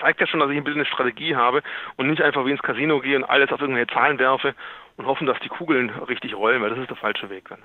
zeigt 0.00 0.20
ja 0.20 0.26
schon, 0.26 0.40
dass 0.40 0.50
ich 0.50 0.56
ein 0.56 0.64
bisschen 0.64 0.80
eine 0.80 0.88
Strategie 0.88 1.34
habe 1.34 1.62
und 1.96 2.08
nicht 2.08 2.22
einfach 2.22 2.44
wie 2.44 2.50
ins 2.50 2.62
Casino 2.62 3.00
gehe 3.00 3.16
und 3.16 3.24
alles 3.24 3.50
auf 3.50 3.60
irgendwelche 3.60 3.92
Zahlen 3.92 4.18
werfe 4.18 4.54
und 4.96 5.06
hoffen, 5.06 5.26
dass 5.26 5.38
die 5.40 5.48
Kugeln 5.48 5.90
richtig 6.08 6.36
rollen, 6.36 6.62
weil 6.62 6.70
das 6.70 6.78
ist 6.78 6.90
der 6.90 6.96
falsche 6.96 7.30
Weg 7.30 7.48
dann. 7.48 7.58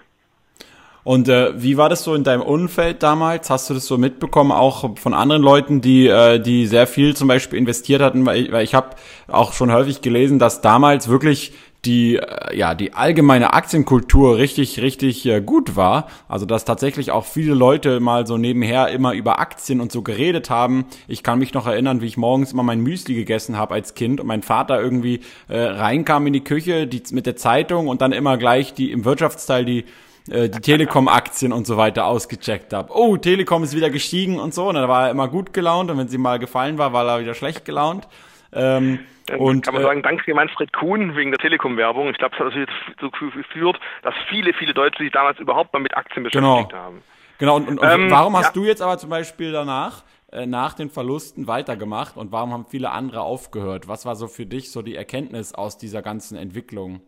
Und 1.03 1.29
äh, 1.29 1.59
wie 1.59 1.77
war 1.77 1.89
das 1.89 2.03
so 2.03 2.13
in 2.13 2.23
deinem 2.23 2.43
Umfeld 2.43 3.01
damals? 3.01 3.49
Hast 3.49 3.69
du 3.69 3.73
das 3.73 3.87
so 3.87 3.97
mitbekommen, 3.97 4.51
auch 4.51 4.97
von 4.99 5.15
anderen 5.15 5.41
Leuten, 5.41 5.81
die, 5.81 6.07
äh, 6.07 6.39
die 6.39 6.67
sehr 6.67 6.85
viel 6.85 7.15
zum 7.15 7.27
Beispiel 7.27 7.57
investiert 7.57 8.03
hatten? 8.03 8.23
Weil 8.25 8.43
ich, 8.43 8.51
weil 8.51 8.63
ich 8.63 8.75
habe 8.75 8.89
auch 9.27 9.53
schon 9.53 9.71
häufig 9.71 10.01
gelesen, 10.01 10.37
dass 10.37 10.61
damals 10.61 11.09
wirklich 11.09 11.53
die 11.85 12.17
äh, 12.17 12.55
ja 12.55 12.75
die 12.75 12.93
allgemeine 12.93 13.53
Aktienkultur 13.53 14.37
richtig 14.37 14.81
richtig 14.81 15.25
äh, 15.25 15.41
gut 15.41 15.75
war 15.75 16.07
also 16.27 16.45
dass 16.45 16.65
tatsächlich 16.65 17.11
auch 17.11 17.25
viele 17.25 17.53
Leute 17.53 17.99
mal 17.99 18.27
so 18.27 18.37
nebenher 18.37 18.89
immer 18.89 19.13
über 19.13 19.39
Aktien 19.39 19.81
und 19.81 19.91
so 19.91 20.01
geredet 20.01 20.49
haben 20.49 20.85
ich 21.07 21.23
kann 21.23 21.39
mich 21.39 21.53
noch 21.53 21.67
erinnern 21.67 22.01
wie 22.01 22.07
ich 22.07 22.17
morgens 22.17 22.53
immer 22.53 22.63
mein 22.63 22.81
Müsli 22.81 23.15
gegessen 23.15 23.57
habe 23.57 23.73
als 23.73 23.95
Kind 23.95 24.19
und 24.19 24.27
mein 24.27 24.43
Vater 24.43 24.79
irgendwie 24.79 25.21
äh, 25.47 25.57
reinkam 25.59 26.27
in 26.27 26.33
die 26.33 26.43
Küche 26.43 26.87
die 26.87 27.01
mit 27.11 27.25
der 27.25 27.35
Zeitung 27.35 27.87
und 27.87 28.01
dann 28.01 28.11
immer 28.11 28.37
gleich 28.37 28.73
die 28.73 28.91
im 28.91 29.05
Wirtschaftsteil 29.05 29.65
die 29.65 29.85
äh, 30.29 30.49
die 30.49 30.59
Telekom-Aktien 30.59 31.51
und 31.51 31.65
so 31.65 31.77
weiter 31.77 32.05
ausgecheckt 32.05 32.73
habe. 32.73 32.93
Oh, 32.93 33.17
Telekom 33.17 33.63
ist 33.63 33.75
wieder 33.75 33.89
gestiegen 33.89 34.39
und 34.39 34.53
so. 34.53 34.69
Und 34.69 34.75
dann 34.75 34.87
war 34.87 35.05
er 35.05 35.11
immer 35.11 35.27
gut 35.27 35.51
gelaunt 35.51 35.89
und 35.89 35.97
wenn 35.97 36.09
sie 36.09 36.19
mal 36.19 36.37
gefallen 36.37 36.77
war, 36.77 36.93
war 36.93 37.07
er 37.07 37.21
wieder 37.21 37.33
schlecht 37.33 37.65
gelaunt. 37.65 38.07
Ähm, 38.53 38.99
dann 39.27 39.39
und, 39.39 39.65
kann 39.65 39.73
man 39.73 39.83
äh, 39.83 39.85
sagen, 39.85 40.03
danke 40.03 40.33
Manfred 40.33 40.73
Kuhn 40.73 41.15
wegen 41.15 41.31
der 41.31 41.39
Telekom-Werbung. 41.39 42.09
Ich 42.09 42.17
glaube, 42.17 42.35
das 42.37 42.53
hat 42.53 42.69
dazu 42.99 43.29
geführt, 43.31 43.79
dass 44.01 44.13
viele, 44.29 44.53
viele 44.53 44.73
Deutsche 44.73 45.03
sich 45.03 45.11
damals 45.11 45.39
überhaupt 45.39 45.73
mal 45.73 45.79
mit 45.79 45.95
Aktien 45.95 46.23
beschäftigt 46.23 46.69
genau. 46.69 46.73
haben. 46.73 47.03
Genau, 47.37 47.55
und, 47.55 47.67
und, 47.67 47.79
und 47.79 47.89
ähm, 47.89 48.11
warum 48.11 48.37
hast 48.37 48.55
ja. 48.55 48.61
du 48.61 48.65
jetzt 48.65 48.81
aber 48.81 48.97
zum 48.97 49.09
Beispiel 49.09 49.51
danach, 49.51 50.03
äh, 50.31 50.45
nach 50.45 50.73
den 50.73 50.89
Verlusten 50.89 51.47
weitergemacht 51.47 52.17
und 52.17 52.31
warum 52.31 52.53
haben 52.53 52.65
viele 52.65 52.91
andere 52.91 53.21
aufgehört? 53.21 53.87
Was 53.87 54.05
war 54.05 54.15
so 54.15 54.27
für 54.27 54.45
dich 54.45 54.71
so 54.71 54.81
die 54.81 54.95
Erkenntnis 54.95 55.53
aus 55.53 55.77
dieser 55.77 56.01
ganzen 56.01 56.37
Entwicklung? 56.37 57.01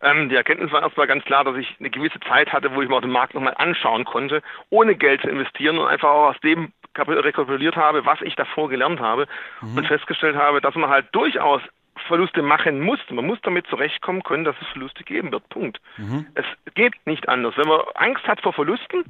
Ähm, 0.00 0.28
die 0.28 0.36
Erkenntnis 0.36 0.70
war 0.70 0.82
erstmal 0.82 1.06
ganz 1.06 1.24
klar, 1.24 1.44
dass 1.44 1.56
ich 1.56 1.76
eine 1.80 1.90
gewisse 1.90 2.20
Zeit 2.20 2.52
hatte, 2.52 2.74
wo 2.74 2.82
ich 2.82 2.88
mir 2.88 3.00
den 3.00 3.10
Markt 3.10 3.34
nochmal 3.34 3.54
anschauen 3.56 4.04
konnte, 4.04 4.42
ohne 4.70 4.94
Geld 4.94 5.22
zu 5.22 5.28
investieren 5.28 5.78
und 5.78 5.88
einfach 5.88 6.08
auch 6.08 6.30
aus 6.30 6.40
dem 6.40 6.72
rekapituliert 6.98 7.76
habe, 7.76 8.04
was 8.04 8.20
ich 8.22 8.34
davor 8.36 8.68
gelernt 8.68 9.00
habe 9.00 9.26
mhm. 9.60 9.78
und 9.78 9.86
festgestellt 9.86 10.36
habe, 10.36 10.60
dass 10.60 10.74
man 10.74 10.90
halt 10.90 11.06
durchaus 11.12 11.62
Verluste 12.06 12.42
machen 12.42 12.80
muss. 12.80 13.00
Man 13.10 13.26
muss 13.26 13.38
damit 13.42 13.66
zurechtkommen 13.66 14.22
können, 14.22 14.44
dass 14.44 14.56
es 14.60 14.68
Verluste 14.68 15.04
geben 15.04 15.32
wird. 15.32 15.48
Punkt. 15.48 15.80
Mhm. 15.96 16.26
Es 16.34 16.44
geht 16.74 16.94
nicht 17.06 17.28
anders. 17.28 17.56
Wenn 17.56 17.68
man 17.68 17.80
Angst 17.94 18.26
hat 18.26 18.40
vor 18.40 18.52
Verlusten, 18.52 19.04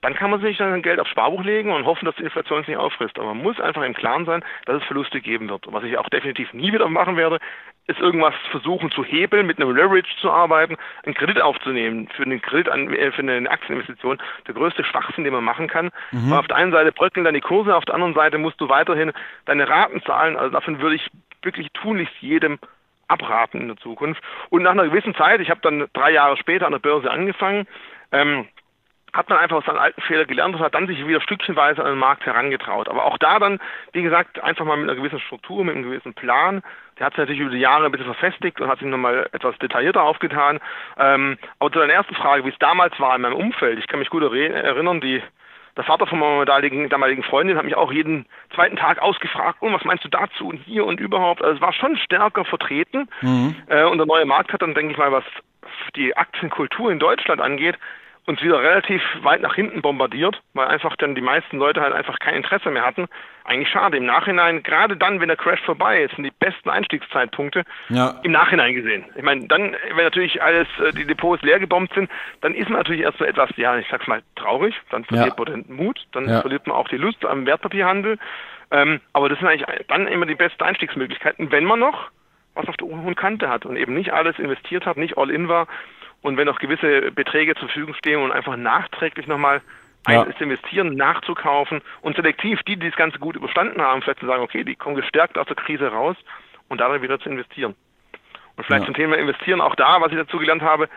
dann 0.00 0.14
kann 0.14 0.30
man 0.30 0.40
sich 0.40 0.56
dann 0.56 0.70
sein 0.70 0.82
Geld 0.82 1.00
aufs 1.00 1.10
Sparbuch 1.10 1.42
legen 1.42 1.72
und 1.72 1.84
hoffen, 1.84 2.04
dass 2.04 2.14
die 2.16 2.22
Inflation 2.22 2.60
es 2.60 2.68
nicht 2.68 2.76
auffrisst. 2.76 3.18
Aber 3.18 3.34
man 3.34 3.42
muss 3.42 3.60
einfach 3.60 3.82
im 3.82 3.94
Klaren 3.94 4.26
sein, 4.26 4.44
dass 4.64 4.80
es 4.80 4.86
Verluste 4.86 5.20
geben 5.20 5.48
wird. 5.48 5.66
Und 5.66 5.74
was 5.74 5.82
ich 5.82 5.98
auch 5.98 6.08
definitiv 6.08 6.52
nie 6.52 6.72
wieder 6.72 6.88
machen 6.88 7.16
werde, 7.16 7.38
ist 7.88 7.98
irgendwas 7.98 8.34
versuchen 8.50 8.90
zu 8.92 9.02
hebeln, 9.02 9.46
mit 9.46 9.60
einem 9.60 9.74
Leverage 9.74 10.14
zu 10.20 10.30
arbeiten, 10.30 10.76
einen 11.04 11.14
Kredit 11.14 11.40
aufzunehmen 11.40 12.08
für 12.14 12.22
einen 12.22 12.40
Kredit 12.40 12.68
an, 12.68 12.92
äh, 12.94 13.10
für 13.10 13.22
eine 13.22 13.50
Aktieninvestition. 13.50 14.18
Der 14.46 14.54
größte 14.54 14.84
Schwachsinn, 14.84 15.24
den 15.24 15.32
man 15.32 15.44
machen 15.44 15.68
kann. 15.68 15.90
Mhm. 16.12 16.32
auf 16.32 16.46
der 16.46 16.56
einen 16.56 16.72
Seite 16.72 16.92
bröckeln 16.92 17.24
dann 17.24 17.34
die 17.34 17.40
Kurse, 17.40 17.74
auf 17.74 17.84
der 17.84 17.94
anderen 17.94 18.14
Seite 18.14 18.38
musst 18.38 18.60
du 18.60 18.68
weiterhin 18.68 19.12
deine 19.46 19.68
Raten 19.68 20.02
zahlen. 20.02 20.36
Also 20.36 20.50
davon 20.50 20.80
würde 20.80 20.96
ich 20.96 21.08
wirklich 21.42 21.68
tunlichst 21.72 22.14
jedem 22.20 22.58
abraten 23.08 23.62
in 23.62 23.68
der 23.68 23.76
Zukunft. 23.78 24.22
Und 24.50 24.62
nach 24.62 24.72
einer 24.72 24.84
gewissen 24.84 25.14
Zeit, 25.14 25.40
ich 25.40 25.50
habe 25.50 25.60
dann 25.62 25.86
drei 25.92 26.12
Jahre 26.12 26.36
später 26.36 26.66
an 26.66 26.72
der 26.72 26.78
Börse 26.78 27.10
angefangen, 27.10 27.66
ähm, 28.12 28.46
hat 29.12 29.28
man 29.28 29.38
einfach 29.38 29.56
aus 29.56 29.64
seinen 29.64 29.78
alten 29.78 30.00
Fehlern 30.02 30.26
gelernt 30.26 30.54
und 30.54 30.60
hat 30.60 30.74
dann 30.74 30.86
sich 30.86 31.06
wieder 31.06 31.20
stückchenweise 31.20 31.82
an 31.82 31.92
den 31.92 31.98
Markt 31.98 32.26
herangetraut. 32.26 32.88
Aber 32.88 33.04
auch 33.04 33.18
da 33.18 33.38
dann, 33.38 33.58
wie 33.92 34.02
gesagt, 34.02 34.42
einfach 34.42 34.64
mal 34.64 34.76
mit 34.76 34.88
einer 34.88 34.98
gewissen 34.98 35.20
Struktur, 35.20 35.64
mit 35.64 35.74
einem 35.74 35.84
gewissen 35.84 36.14
Plan. 36.14 36.62
Der 36.98 37.06
hat 37.06 37.12
sich 37.12 37.20
natürlich 37.20 37.40
über 37.40 37.50
die 37.50 37.58
Jahre 37.58 37.86
ein 37.86 37.92
bisschen 37.92 38.12
verfestigt 38.12 38.60
und 38.60 38.68
hat 38.68 38.80
sich 38.80 38.88
nochmal 38.88 39.28
etwas 39.32 39.56
detaillierter 39.58 40.02
aufgetan. 40.02 40.60
Ähm, 40.98 41.38
aber 41.58 41.72
zu 41.72 41.78
deiner 41.78 41.92
ersten 41.92 42.14
Frage, 42.14 42.44
wie 42.44 42.50
es 42.50 42.58
damals 42.58 42.98
war 43.00 43.14
in 43.16 43.22
meinem 43.22 43.36
Umfeld, 43.36 43.78
ich 43.78 43.86
kann 43.86 44.00
mich 44.00 44.10
gut 44.10 44.22
erinnern, 44.22 45.00
die 45.00 45.22
der 45.76 45.84
Vater 45.84 46.08
von 46.08 46.18
meiner 46.18 46.44
damaligen, 46.44 46.88
damaligen 46.88 47.22
Freundin 47.22 47.56
hat 47.56 47.64
mich 47.64 47.76
auch 47.76 47.92
jeden 47.92 48.26
zweiten 48.52 48.74
Tag 48.74 49.00
ausgefragt, 49.00 49.62
und 49.62 49.72
was 49.72 49.84
meinst 49.84 50.04
du 50.04 50.08
dazu 50.08 50.48
und 50.48 50.56
hier 50.56 50.84
und 50.84 50.98
überhaupt. 50.98 51.40
Also 51.40 51.54
es 51.54 51.60
war 51.60 51.72
schon 51.72 51.96
stärker 51.98 52.44
vertreten. 52.44 53.08
Mhm. 53.20 53.54
Äh, 53.68 53.84
und 53.84 53.98
der 53.98 54.06
neue 54.06 54.26
Markt 54.26 54.52
hat 54.52 54.60
dann, 54.60 54.74
denke 54.74 54.90
ich 54.90 54.98
mal, 54.98 55.12
was 55.12 55.22
die 55.94 56.16
Aktienkultur 56.16 56.90
in 56.90 56.98
Deutschland 56.98 57.40
angeht, 57.40 57.78
uns 58.28 58.42
wieder 58.42 58.62
relativ 58.62 59.02
weit 59.22 59.40
nach 59.40 59.54
hinten 59.54 59.80
bombardiert, 59.80 60.40
weil 60.52 60.68
einfach 60.68 60.94
dann 60.96 61.14
die 61.14 61.22
meisten 61.22 61.56
Leute 61.56 61.80
halt 61.80 61.94
einfach 61.94 62.18
kein 62.18 62.34
Interesse 62.34 62.70
mehr 62.70 62.84
hatten. 62.84 63.06
Eigentlich 63.44 63.70
schade. 63.70 63.96
Im 63.96 64.04
Nachhinein, 64.04 64.62
gerade 64.62 64.98
dann, 64.98 65.18
wenn 65.18 65.28
der 65.28 65.38
Crash 65.38 65.62
vorbei 65.62 66.02
ist, 66.02 66.14
sind 66.14 66.24
die 66.24 66.32
besten 66.38 66.68
Einstiegszeitpunkte 66.68 67.64
ja. 67.88 68.20
im 68.22 68.32
Nachhinein 68.32 68.74
gesehen. 68.74 69.06
Ich 69.16 69.22
meine, 69.22 69.48
dann, 69.48 69.74
wenn 69.94 70.04
natürlich 70.04 70.42
alles, 70.42 70.68
äh, 70.78 70.92
die 70.92 71.06
Depots 71.06 71.42
leer 71.42 71.58
gebombt 71.58 71.94
sind, 71.94 72.10
dann 72.42 72.54
ist 72.54 72.68
man 72.68 72.80
natürlich 72.80 73.00
erstmal 73.00 73.30
etwas, 73.30 73.48
ja, 73.56 73.78
ich 73.78 73.88
sag's 73.90 74.06
mal, 74.06 74.22
traurig, 74.36 74.74
dann 74.90 75.04
verliert 75.06 75.38
ja. 75.38 75.44
man 75.44 75.64
den 75.64 75.74
Mut, 75.74 76.06
dann 76.12 76.28
ja. 76.28 76.42
verliert 76.42 76.66
man 76.66 76.76
auch 76.76 76.88
die 76.88 76.98
Lust 76.98 77.24
am 77.24 77.46
Wertpapierhandel. 77.46 78.18
Ähm, 78.70 79.00
aber 79.14 79.30
das 79.30 79.38
sind 79.38 79.48
eigentlich 79.48 79.86
dann 79.88 80.06
immer 80.06 80.26
die 80.26 80.34
besten 80.34 80.62
Einstiegsmöglichkeiten, 80.62 81.50
wenn 81.50 81.64
man 81.64 81.80
noch 81.80 82.10
was 82.54 82.68
auf 82.68 82.76
der 82.76 82.88
hohen 82.88 83.14
Kante 83.14 83.48
hat 83.48 83.64
und 83.64 83.76
eben 83.76 83.94
nicht 83.94 84.12
alles 84.12 84.38
investiert 84.38 84.84
hat, 84.84 84.96
nicht 84.96 85.16
all 85.16 85.30
in 85.30 85.48
war, 85.48 85.68
und 86.22 86.36
wenn 86.36 86.48
auch 86.48 86.58
gewisse 86.58 87.12
Beträge 87.12 87.54
zur 87.54 87.68
Verfügung 87.68 87.94
stehen 87.94 88.20
und 88.20 88.32
einfach 88.32 88.56
nachträglich 88.56 89.26
nochmal 89.26 89.60
ja. 90.08 90.22
investieren, 90.38 90.94
nachzukaufen 90.94 91.80
und 92.02 92.16
selektiv 92.16 92.62
die, 92.62 92.76
die 92.76 92.88
das 92.88 92.96
Ganze 92.96 93.18
gut 93.18 93.36
überstanden 93.36 93.80
haben, 93.80 94.02
vielleicht 94.02 94.20
zu 94.20 94.26
sagen, 94.26 94.42
okay, 94.42 94.64
die 94.64 94.74
kommen 94.74 94.96
gestärkt 94.96 95.38
aus 95.38 95.46
der 95.46 95.56
Krise 95.56 95.88
raus 95.88 96.16
und 96.68 96.80
darin 96.80 97.02
wieder 97.02 97.18
zu 97.20 97.28
investieren. 97.28 97.74
Und 98.56 98.64
vielleicht 98.64 98.82
ja. 98.82 98.86
zum 98.86 98.94
Thema 98.94 99.16
Investieren 99.16 99.60
auch 99.60 99.74
da, 99.74 100.00
was 100.00 100.10
ich 100.10 100.18
dazu 100.18 100.38
gelernt 100.38 100.62
habe, 100.62 100.88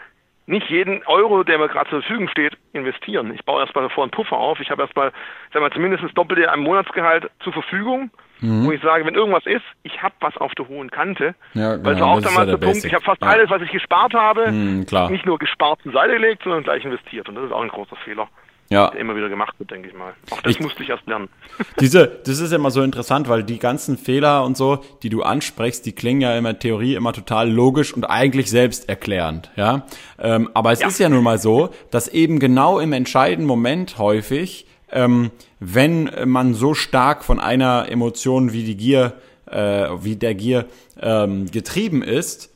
nicht 0.48 0.68
jeden 0.70 1.04
Euro, 1.06 1.44
der 1.44 1.60
mir 1.60 1.68
gerade 1.68 1.90
zur 1.90 2.02
Verfügung 2.02 2.28
steht, 2.28 2.58
investieren. 2.74 3.34
Ich 3.34 3.46
baue 3.46 3.62
erstmal 3.62 3.90
vor 3.90 4.04
einen 4.04 4.12
Puffer 4.12 4.38
auf. 4.38 4.60
Ich 4.60 4.72
habe 4.72 4.82
erstmal, 4.82 5.12
sag 5.54 5.62
mal, 5.62 5.72
zumindest 5.72 6.04
das 6.04 6.14
Doppelte 6.14 6.52
am 6.52 6.62
Monatsgehalt 6.62 7.30
zur 7.42 7.54
Verfügung 7.54 8.10
mhm. 8.42 8.66
wo 8.66 8.72
ich 8.72 8.82
sage, 8.82 9.06
wenn 9.06 9.16
irgendwas 9.16 9.46
ist, 9.46 9.64
ich 9.84 10.02
habe 10.02 10.14
was 10.20 10.36
auf 10.38 10.54
der 10.56 10.68
hohen 10.68 10.92
Kante. 10.92 11.36
Ja, 11.54 11.76
genau, 11.76 11.86
weil 11.86 11.98
so 11.98 12.04
auch 12.04 12.22
damals 12.22 12.38
ja 12.38 12.58
der, 12.58 12.58
Punkt, 12.58 12.84
ich 12.84 12.94
habe 12.94 13.04
fast 13.04 13.22
ja. 13.22 13.28
alles, 13.30 13.50
was 13.50 13.62
ich 13.62 13.72
gespart 13.72 14.14
habe, 14.14 14.52
mhm, 14.52 14.86
nicht 15.10 15.26
nur 15.26 15.40
gespart 15.40 15.82
zur 15.84 15.94
Seite 15.94 16.14
gelegt, 16.14 16.44
sondern 16.44 16.64
gleich 16.64 16.84
investiert. 16.84 17.30
Und 17.30 17.36
das 17.36 17.46
ist 17.46 17.52
auch 17.52 17.62
ein 17.62 17.70
großer 17.70 17.96
Fehler. 18.04 18.28
Ja. 18.70 18.90
Der 18.90 19.02
immer 19.02 19.18
wieder 19.18 19.28
gemacht 19.28 19.54
wird, 19.60 19.70
denke 19.70 19.90
ich 19.90 19.94
mal. 19.94 20.14
Auch 20.30 20.42
das 20.42 20.54
ich, 20.54 20.62
musste 20.62 20.82
ich 20.82 20.90
erst 20.90 21.06
lernen. 21.06 21.28
Diese, 21.82 22.08
das 22.08 22.40
ist 22.40 22.54
immer 22.54 22.72
so 22.72 22.82
interessant, 22.82 23.28
weil 23.28 23.44
die 23.44 23.60
ganzen 23.60 23.98
Fehler 23.98 24.46
und 24.46 24.56
so, 24.56 24.86
die 25.04 25.10
du 25.10 25.24
ansprichst, 25.24 25.86
die 25.86 25.92
klingen 25.92 26.22
ja 26.22 26.38
immer 26.38 26.58
Theorie 26.58 26.96
immer 26.96 27.12
total 27.12 27.52
logisch 27.52 27.94
und 27.94 28.06
eigentlich 28.06 28.50
selbsterklärend, 28.50 29.52
ja. 29.58 29.86
Ähm, 30.20 30.50
aber 30.54 30.72
es 30.72 30.80
ja. 30.80 30.88
ist 30.88 31.00
ja 31.00 31.10
nun 31.10 31.22
mal 31.22 31.38
so, 31.38 31.72
dass 31.92 32.08
eben 32.08 32.40
genau 32.40 32.80
im 32.80 32.94
entscheidenden 32.94 33.46
Moment 33.46 33.98
häufig 33.98 34.66
ähm, 34.92 35.32
wenn 35.60 36.10
man 36.26 36.54
so 36.54 36.74
stark 36.74 37.24
von 37.24 37.40
einer 37.40 37.90
Emotion 37.90 38.54
wie 38.54 38.64
die 38.64 38.78
Gier, 38.78 39.14
äh, 39.50 39.90
wie 40.02 40.16
der 40.16 40.36
Gier 40.36 40.66
ähm, 41.00 41.50
getrieben 41.50 42.04
ist, 42.04 42.50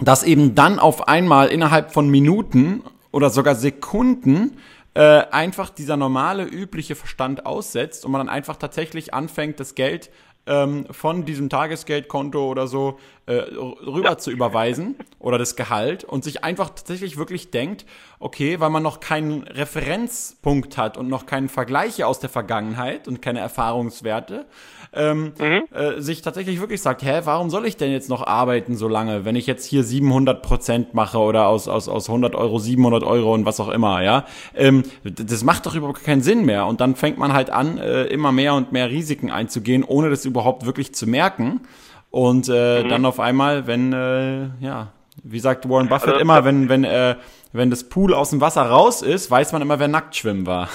dass 0.00 0.22
eben 0.22 0.54
dann 0.54 0.78
auf 0.78 1.08
einmal 1.08 1.48
innerhalb 1.48 1.92
von 1.92 2.08
Minuten 2.08 2.82
oder 3.12 3.30
sogar 3.30 3.54
Sekunden 3.54 4.58
äh, 4.94 5.24
einfach 5.30 5.70
dieser 5.70 5.96
normale, 5.96 6.44
übliche 6.44 6.94
Verstand 6.94 7.46
aussetzt 7.46 8.04
und 8.04 8.12
man 8.12 8.20
dann 8.20 8.28
einfach 8.28 8.56
tatsächlich 8.56 9.14
anfängt, 9.14 9.60
das 9.60 9.74
Geld 9.74 10.10
ähm, 10.46 10.86
von 10.90 11.24
diesem 11.24 11.48
Tagesgeldkonto 11.48 12.46
oder 12.48 12.66
so 12.66 12.98
äh, 13.26 13.34
rüber 13.34 14.10
ja. 14.10 14.18
zu 14.18 14.30
überweisen 14.30 14.96
oder 15.18 15.38
das 15.38 15.56
Gehalt 15.56 16.04
und 16.04 16.24
sich 16.24 16.44
einfach 16.44 16.70
tatsächlich 16.70 17.16
wirklich 17.16 17.50
denkt, 17.50 17.84
okay, 18.18 18.60
weil 18.60 18.70
man 18.70 18.82
noch 18.82 19.00
keinen 19.00 19.42
Referenzpunkt 19.42 20.78
hat 20.78 20.96
und 20.96 21.08
noch 21.08 21.26
keinen 21.26 21.48
Vergleiche 21.48 22.06
aus 22.06 22.20
der 22.20 22.30
Vergangenheit 22.30 23.08
und 23.08 23.20
keine 23.20 23.40
Erfahrungswerte, 23.40 24.46
ähm, 24.94 25.32
mhm. 25.38 25.64
äh, 25.74 26.00
sich 26.00 26.22
tatsächlich 26.22 26.60
wirklich 26.60 26.80
sagt, 26.80 27.02
hä, 27.02 27.22
warum 27.24 27.50
soll 27.50 27.66
ich 27.66 27.76
denn 27.76 27.92
jetzt 27.92 28.08
noch 28.08 28.26
arbeiten 28.26 28.76
so 28.76 28.88
lange, 28.88 29.24
wenn 29.24 29.36
ich 29.36 29.46
jetzt 29.46 29.66
hier 29.66 29.82
700 29.82 30.42
Prozent 30.42 30.94
mache 30.94 31.18
oder 31.18 31.48
aus, 31.48 31.68
aus, 31.68 31.88
aus 31.88 32.08
100 32.08 32.34
Euro 32.34 32.58
700 32.58 33.02
Euro 33.02 33.34
und 33.34 33.44
was 33.44 33.60
auch 33.60 33.68
immer, 33.68 34.02
ja, 34.02 34.24
ähm, 34.54 34.84
das 35.04 35.44
macht 35.44 35.66
doch 35.66 35.74
überhaupt 35.74 36.04
keinen 36.04 36.22
Sinn 36.22 36.44
mehr 36.44 36.66
und 36.66 36.80
dann 36.80 36.96
fängt 36.96 37.18
man 37.18 37.32
halt 37.32 37.50
an, 37.50 37.78
äh, 37.78 38.04
immer 38.04 38.32
mehr 38.32 38.54
und 38.54 38.72
mehr 38.72 38.88
Risiken 38.90 39.30
einzugehen, 39.30 39.84
ohne 39.84 40.08
das 40.08 40.24
überhaupt 40.36 40.66
wirklich 40.66 40.94
zu 40.94 41.06
merken. 41.06 41.62
Und 42.10 42.48
äh, 42.48 42.82
mhm. 42.82 42.88
dann 42.88 43.06
auf 43.06 43.18
einmal, 43.18 43.66
wenn, 43.66 43.92
äh, 43.92 44.48
ja, 44.60 44.92
wie 45.24 45.38
sagt 45.38 45.68
Warren 45.68 45.88
Buffett 45.88 46.14
also, 46.14 46.20
immer, 46.20 46.44
wenn, 46.44 46.68
wenn, 46.68 46.84
äh, 46.84 47.16
wenn 47.52 47.70
das 47.70 47.88
Pool 47.88 48.12
aus 48.14 48.30
dem 48.30 48.40
Wasser 48.40 48.62
raus 48.62 49.02
ist, 49.02 49.30
weiß 49.30 49.52
man 49.52 49.62
immer, 49.62 49.78
wer 49.78 49.88
nackt 49.88 50.14
schwimmen 50.14 50.46
war. 50.46 50.68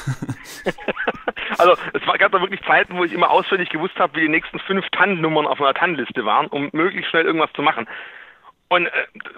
also 1.57 1.73
es 1.93 2.19
gab 2.19 2.31
da 2.31 2.41
wirklich 2.41 2.61
Zeiten, 2.63 2.97
wo 2.97 3.03
ich 3.03 3.13
immer 3.13 3.29
auswendig 3.29 3.69
gewusst 3.69 3.95
habe, 3.97 4.15
wie 4.15 4.21
die 4.21 4.29
nächsten 4.29 4.59
fünf 4.59 4.85
TAN-Nummern 4.91 5.45
auf 5.45 5.61
einer 5.61 5.73
TAN-Liste 5.73 6.25
waren, 6.25 6.47
um 6.47 6.69
möglichst 6.73 7.11
schnell 7.11 7.25
irgendwas 7.25 7.53
zu 7.53 7.61
machen. 7.61 7.87
Und 8.69 8.87
äh, 8.87 8.91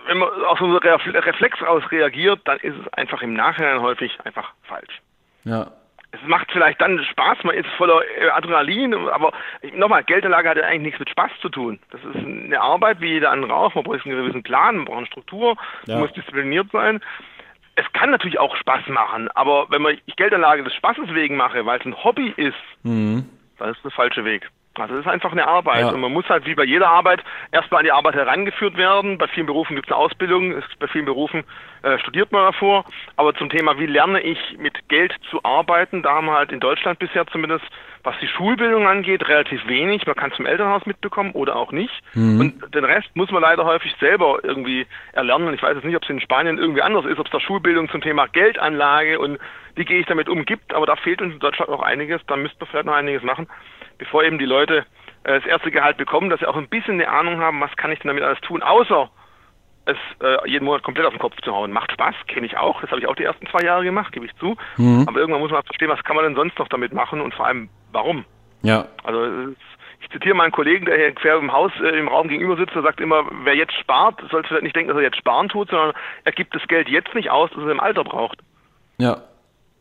wenn 0.08 0.20
man 0.20 0.30
auf 0.46 0.60
so 0.60 0.66
einen 0.66 0.78
Reflex 0.78 1.62
aus 1.64 1.84
reagiert, 1.92 2.40
dann 2.46 2.60
ist 2.60 2.76
es 2.82 2.94
einfach 2.94 3.22
im 3.22 3.34
Nachhinein 3.34 3.82
häufig 3.82 4.18
einfach 4.24 4.54
falsch. 4.64 5.02
Ja 5.44 5.72
es 6.14 6.20
macht 6.28 6.52
vielleicht 6.52 6.80
dann 6.80 7.04
Spaß, 7.04 7.40
man 7.44 7.56
ist 7.56 7.68
voller 7.76 8.02
äh, 8.20 8.30
Adrenalin, 8.30 8.94
aber 8.94 9.34
nochmal, 9.74 10.04
Geldanlage 10.04 10.50
hat 10.50 10.58
ja 10.58 10.64
eigentlich 10.64 10.84
nichts 10.84 11.00
mit 11.00 11.10
Spaß 11.10 11.32
zu 11.42 11.50
tun. 11.50 11.80
Das 11.90 12.02
ist 12.04 12.24
eine 12.24 12.62
Arbeit 12.62 13.02
wie 13.02 13.14
jeder 13.14 13.32
andere 13.32 13.54
auch. 13.54 13.74
Man 13.74 13.84
braucht 13.84 14.06
einen 14.06 14.16
gewissen 14.16 14.44
Plan, 14.44 14.76
man 14.78 14.86
braucht 14.86 14.98
eine 14.98 15.08
Struktur, 15.08 15.58
ja. 15.88 15.96
man 15.96 16.04
muss 16.04 16.14
diszipliniert 16.14 16.68
sein. 16.72 17.02
Es 17.76 17.92
kann 17.94 18.12
natürlich 18.12 18.40
auch 18.40 18.56
Spaß 18.56 18.88
machen, 18.90 19.28
aber 19.30 19.66
wenn 19.70 19.82
man 19.82 19.98
Geldanlage 20.16 20.64
des 20.64 20.76
Spaßes 20.76 21.12
wegen 21.16 21.36
mache, 21.36 21.66
weil 21.66 21.80
es 21.80 21.86
ein 21.86 22.04
Hobby 22.04 22.32
ist, 22.38 22.54
mhm. 22.84 23.28
dann 23.58 23.70
ist 23.70 23.78
das 23.78 23.84
der 23.84 23.92
falsche 23.92 24.24
Weg. 24.24 24.48
Also 24.80 24.96
es 24.96 25.02
ist 25.02 25.08
einfach 25.08 25.32
eine 25.32 25.48
Arbeit 25.48 25.82
ja. 25.82 25.90
und 25.90 26.02
man 26.02 26.12
muss 26.12 26.28
halt 26.30 26.46
wie 26.46 26.56
bei 26.56 26.64
jeder 26.64 26.90
Arbeit 26.90 27.24
erstmal 27.52 27.80
an 27.80 27.86
die 27.86 27.92
Arbeit 27.92 28.16
herangeführt 28.16 28.76
werden. 28.76 29.18
Bei 29.18 29.28
vielen 29.28 29.46
Berufen 29.46 29.76
gibt 29.76 29.88
es 29.88 29.92
eine 29.92 30.02
Ausbildung, 30.02 30.56
bei 30.80 30.88
vielen 30.88 31.06
Berufen 31.06 31.44
äh, 31.84 32.00
studiert 32.00 32.32
man 32.32 32.52
davor. 32.52 32.86
Aber 33.16 33.36
zum 33.36 33.50
Thema, 33.50 33.78
wie 33.78 33.86
lerne 33.86 34.22
ich 34.22 34.58
mit 34.58 34.90
Geld 34.90 35.14
zu 35.30 35.44
arbeiten, 35.44 36.02
da 36.02 36.16
haben 36.16 36.26
wir 36.26 36.34
halt 36.34 36.52
in 36.52 36.60
Deutschland 36.60 36.98
bisher 36.98 37.28
zumindest, 37.28 37.66
was 38.04 38.16
die 38.22 38.28
Schulbildung 38.28 38.86
angeht, 38.88 39.28
relativ 39.28 39.66
wenig. 39.68 40.06
Man 40.06 40.16
kann 40.16 40.32
es 40.32 40.36
vom 40.36 40.46
Elternhaus 40.46 40.86
mitbekommen 40.86 41.32
oder 41.32 41.56
auch 41.56 41.72
nicht. 41.72 41.94
Mhm. 42.14 42.40
Und 42.40 42.76
den 42.76 42.84
Rest 42.84 43.10
muss 43.16 43.32
man 43.32 43.42
leider 43.42 43.66
häufig 43.66 43.96
selber 44.00 44.40
irgendwie 44.44 44.86
erlernen. 45.14 45.54
Ich 45.54 45.64
weiß 45.64 45.76
jetzt 45.76 45.86
nicht, 45.86 45.96
ob 45.96 46.04
es 46.04 46.10
in 46.10 46.20
Spanien 46.20 46.58
irgendwie 46.58 46.82
anders 46.82 47.06
ist, 47.06 47.20
ob 47.20 47.28
es 47.28 47.32
da 47.32 47.40
Schulbildung 47.40 47.90
zum 47.90 48.02
Thema 48.02 48.28
Geldanlage 48.28 49.20
und 49.20 49.40
wie 49.76 49.86
gehe 49.86 50.00
ich 50.00 50.06
damit 50.06 50.30
um 50.30 50.46
gibt, 50.46 50.74
aber 50.74 50.86
da 50.86 50.96
fehlt 50.96 51.22
uns 51.22 51.34
in 51.34 51.40
Deutschland 51.40 51.72
noch 51.72 51.82
einiges. 51.82 52.22
Da 52.28 52.36
müsste 52.36 52.58
man 52.60 52.70
vielleicht 52.70 52.86
noch 52.86 52.94
einiges 52.94 53.24
machen 53.24 53.48
bevor 53.98 54.24
eben 54.24 54.38
die 54.38 54.46
Leute 54.46 54.86
äh, 55.24 55.40
das 55.40 55.46
erste 55.46 55.72
Gehalt 55.72 55.98
bekommen, 55.98 56.30
dass 56.30 56.40
sie 56.40 56.48
auch 56.48 56.58
ein 56.58 56.68
bisschen 56.68 56.96
eine 56.96 57.10
Ahnung 57.10 57.40
haben, 57.40 57.62
was 57.62 57.76
kann 57.76 57.92
ich 57.92 58.00
denn 58.00 58.10
damit 58.10 58.24
alles 58.24 58.40
tun, 58.42 58.62
außer 58.62 59.10
es 59.86 59.98
äh, 60.22 60.50
jeden 60.50 60.66
Monat 60.66 60.84
komplett 60.84 61.06
auf 61.06 61.14
den 61.14 61.20
Kopf 61.20 61.36
zu 61.44 61.54
hauen. 61.54 61.72
Macht 61.72 61.92
Spaß, 61.92 62.16
kenne 62.28 62.46
ich 62.46 62.58
auch. 62.58 62.80
Das 62.80 62.90
habe 62.90 63.02
ich 63.02 63.08
auch 63.08 63.16
die 63.16 63.24
ersten 63.24 63.48
zwei 63.48 63.66
Jahre 63.66 63.84
gemacht, 63.84 64.14
gebe 64.14 64.26
ich 64.26 64.36
zu. 64.36 64.56
Mhm. 64.78 65.06
Aber 65.08 65.20
irgendwann 65.20 65.42
muss 65.42 65.52
man 65.52 65.64
verstehen, 65.64 65.90
was 65.90 66.04
kann 66.04 66.16
man 66.16 66.24
denn 66.24 66.36
sonst 66.36 66.58
noch 66.58 66.70
damit 66.70 66.94
machen 66.94 67.20
und 67.20 67.34
vor 67.34 67.46
allem, 67.46 67.70
warum. 67.94 68.26
Ja. 68.62 68.88
Also 69.04 69.54
ich 70.02 70.10
zitiere 70.10 70.36
meinen 70.36 70.52
Kollegen, 70.52 70.86
der 70.86 70.98
hier 70.98 71.12
quer 71.14 71.38
im 71.38 71.52
Haus 71.52 71.72
äh, 71.82 71.98
im 71.98 72.08
Raum 72.08 72.28
gegenüber 72.28 72.58
sitzt, 72.58 72.76
der 72.76 72.82
sagt 72.82 73.00
immer, 73.00 73.26
wer 73.44 73.56
jetzt 73.56 73.74
spart, 73.74 74.22
sollte 74.30 74.50
vielleicht 74.50 74.64
nicht 74.64 74.76
denken, 74.76 74.90
dass 74.90 74.98
er 74.98 75.04
jetzt 75.04 75.18
sparen 75.18 75.50
tut, 75.50 75.70
sondern 75.70 75.94
er 76.24 76.32
gibt 76.32 76.54
das 76.54 76.68
Geld 76.68 76.90
jetzt 76.90 77.14
nicht 77.16 77.30
aus, 77.30 77.50
das 77.56 77.64
er 77.64 77.72
im 77.72 77.80
Alter 77.80 78.04
braucht. 78.04 78.40
Ja 78.98 79.22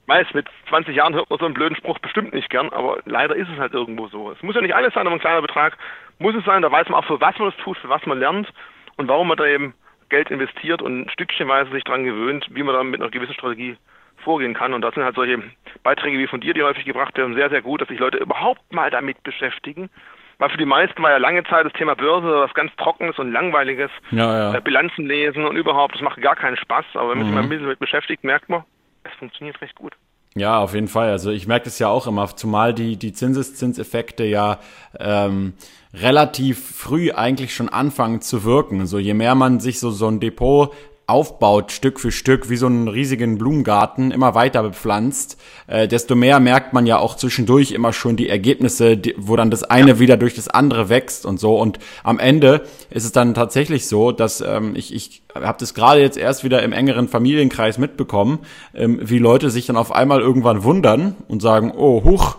weiß, 0.07 0.35
mit 0.35 0.47
20 0.69 0.95
Jahren 0.95 1.15
hört 1.15 1.31
man 1.31 1.39
so 1.39 1.45
einen 1.45 1.55
blöden 1.55 1.77
Spruch 1.77 1.99
bestimmt 1.99 2.35
nicht 2.35 2.51
gern, 2.51 2.71
aber 2.71 2.99
leider 3.05 3.35
ist 3.37 3.49
es 3.49 3.59
halt 3.59 3.73
irgendwo 3.73 4.09
so. 4.09 4.31
Es 4.31 4.43
muss 4.43 4.55
ja 4.55 4.61
nicht 4.61 4.75
alles 4.75 4.95
sein, 4.95 5.07
aber 5.07 5.17
ein 5.17 5.21
kleiner 5.21 5.43
Betrag 5.43 5.79
muss 6.19 6.35
es 6.35 6.45
sein. 6.45 6.63
Da 6.63 6.71
weiß 6.71 6.89
man 6.89 7.01
auch, 7.01 7.07
für 7.07 7.21
was 7.21 7.39
man 7.39 7.51
das 7.51 7.65
tut, 7.65 7.79
für 7.79 7.89
was 7.89 8.05
man 8.07 8.19
lernt 8.19 8.53
und 8.97 9.09
warum 9.09 9.29
man 9.29 9.37
da 9.37 9.47
eben 9.47 9.75
Geld 10.09 10.31
investiert 10.31 10.83
und 10.83 11.03
ein 11.03 11.11
Stückchenweise 11.11 11.71
sich 11.71 11.85
dran 11.85 12.05
gewöhnt, 12.05 12.47
wie 12.51 12.63
man 12.63 12.75
da 12.75 12.85
mit 12.85 13.01
einer 13.01 13.11
gewissen 13.11 13.35
Strategie 13.35 13.77
vorgehen 14.23 14.55
kann. 14.55 14.73
Und 14.73 14.83
das 14.83 14.95
sind 14.95 15.05
halt 15.05 15.15
solche 15.15 15.43
Beiträge 15.83 16.19
wie 16.19 16.27
von 16.27 16.41
dir, 16.41 16.55
die 16.55 16.63
häufig 16.63 16.85
gebracht 16.85 17.17
werden, 17.17 17.35
sehr, 17.35 17.51
sehr 17.51 17.63
gut, 17.63 17.81
dass 17.81 17.89
sich 17.89 17.99
Leute 17.99 18.19
überhaupt 18.19 18.73
mal 18.73 18.91
damit 18.91 19.23
beschäftigen. 19.23 19.91
Weil 20.39 20.51
für 20.51 20.59
die 20.59 20.67
meisten 20.67 21.03
war 21.03 21.11
ja 21.11 21.19
lange 21.19 21.45
Zeit 21.45 21.67
das 21.67 21.73
Thema 21.75 21.95
Börse 21.95 22.29
was 22.29 22.53
ganz 22.55 22.75
Trockenes 22.77 23.19
und 23.19 23.33
Langweiliges. 23.33 23.91
Ja, 24.11 24.51
ja. 24.51 24.55
Äh, 24.55 24.61
Bilanzen 24.61 25.07
lesen 25.07 25.45
und 25.45 25.57
überhaupt, 25.57 25.95
das 25.95 26.03
macht 26.03 26.21
gar 26.21 26.37
keinen 26.37 26.57
Spaß. 26.57 26.85
Aber 26.95 27.11
wenn 27.11 27.19
man 27.19 27.27
sich 27.27 27.35
mal 27.35 27.43
ein 27.43 27.49
bisschen 27.49 27.65
damit 27.65 27.79
beschäftigt, 27.79 28.25
merkt 28.25 28.49
man, 28.49 28.65
es 29.05 29.13
funktioniert 29.19 29.61
recht 29.61 29.75
gut. 29.77 29.95
Ja, 30.35 30.59
auf 30.59 30.75
jeden 30.75 30.89
Fall. 30.89 31.11
Also 31.11 31.31
ich 31.31 31.47
merke 31.47 31.67
das 31.67 31.79
ja 31.79 31.89
auch 31.89 32.07
immer, 32.07 32.27
zumal 32.35 32.73
die, 32.73 32.97
die 32.97 33.13
Zinseszinseffekte 33.13 34.25
ja 34.25 34.59
ähm, 34.99 35.53
relativ 35.93 36.77
früh 36.77 37.13
eigentlich 37.13 37.55
schon 37.55 37.69
anfangen 37.69 38.23
zu 38.23 38.45
wirken. 38.45 38.87
So 38.87 38.99
je 38.99 39.15
mehr 39.15 39.35
man 39.35 39.61
sich 39.61 39.79
so, 39.79 39.91
so 39.91 40.09
ein 40.09 40.21
Depot 40.21 40.75
aufbaut, 41.07 41.73
Stück 41.73 42.01
für 42.01 42.13
Stück, 42.13 42.49
wie 42.49 42.57
so 42.57 42.67
einen 42.67 42.89
riesigen 42.89 43.37
Blumengarten, 43.37 44.11
immer 44.11 44.35
weiter 44.35 44.63
bepflanzt, 44.63 45.37
äh, 45.67 45.89
desto 45.89 46.15
mehr 46.15 46.41
merkt 46.41 46.73
man 46.73 46.87
ja 46.87 46.99
auch 46.99 47.17
zwischendurch 47.17 47.73
immer 47.73 47.93
schon 47.93 48.17
die 48.17 48.29
Ergebnisse, 48.29 48.97
die, 48.97 49.15
wo 49.19 49.37
dann 49.37 49.51
das 49.51 49.65
eine 49.65 49.99
wieder 49.99 50.17
durch 50.17 50.35
das 50.35 50.49
andere 50.49 50.89
wächst 50.89 51.27
und 51.27 51.41
so. 51.41 51.59
Und 51.59 51.79
am 52.05 52.19
Ende 52.19 52.63
ist 52.91 53.05
es 53.05 53.13
dann 53.13 53.35
tatsächlich 53.35 53.87
so, 53.87 54.13
dass 54.13 54.41
ähm, 54.41 54.75
ich, 54.77 54.95
ich 54.95 55.23
habe 55.35 55.59
das 55.59 55.75
gerade 55.75 56.01
jetzt 56.01 56.17
erst 56.17 56.45
wieder 56.45 56.63
im 56.63 56.73
engeren 56.73 57.09
Familienkreis 57.09 57.79
mitbekommen, 57.79 58.41
ähm, 58.75 59.01
wie 59.03 59.19
Leute 59.19 59.51
sich 59.51 59.67
dann 59.67 59.77
auf 59.77 59.93
einmal 59.93 60.21
irgendwann 60.21 60.63
wundern 60.63 61.17
und 61.29 61.43
sagen, 61.43 61.73
oh, 61.77 62.05
huch, 62.05 62.37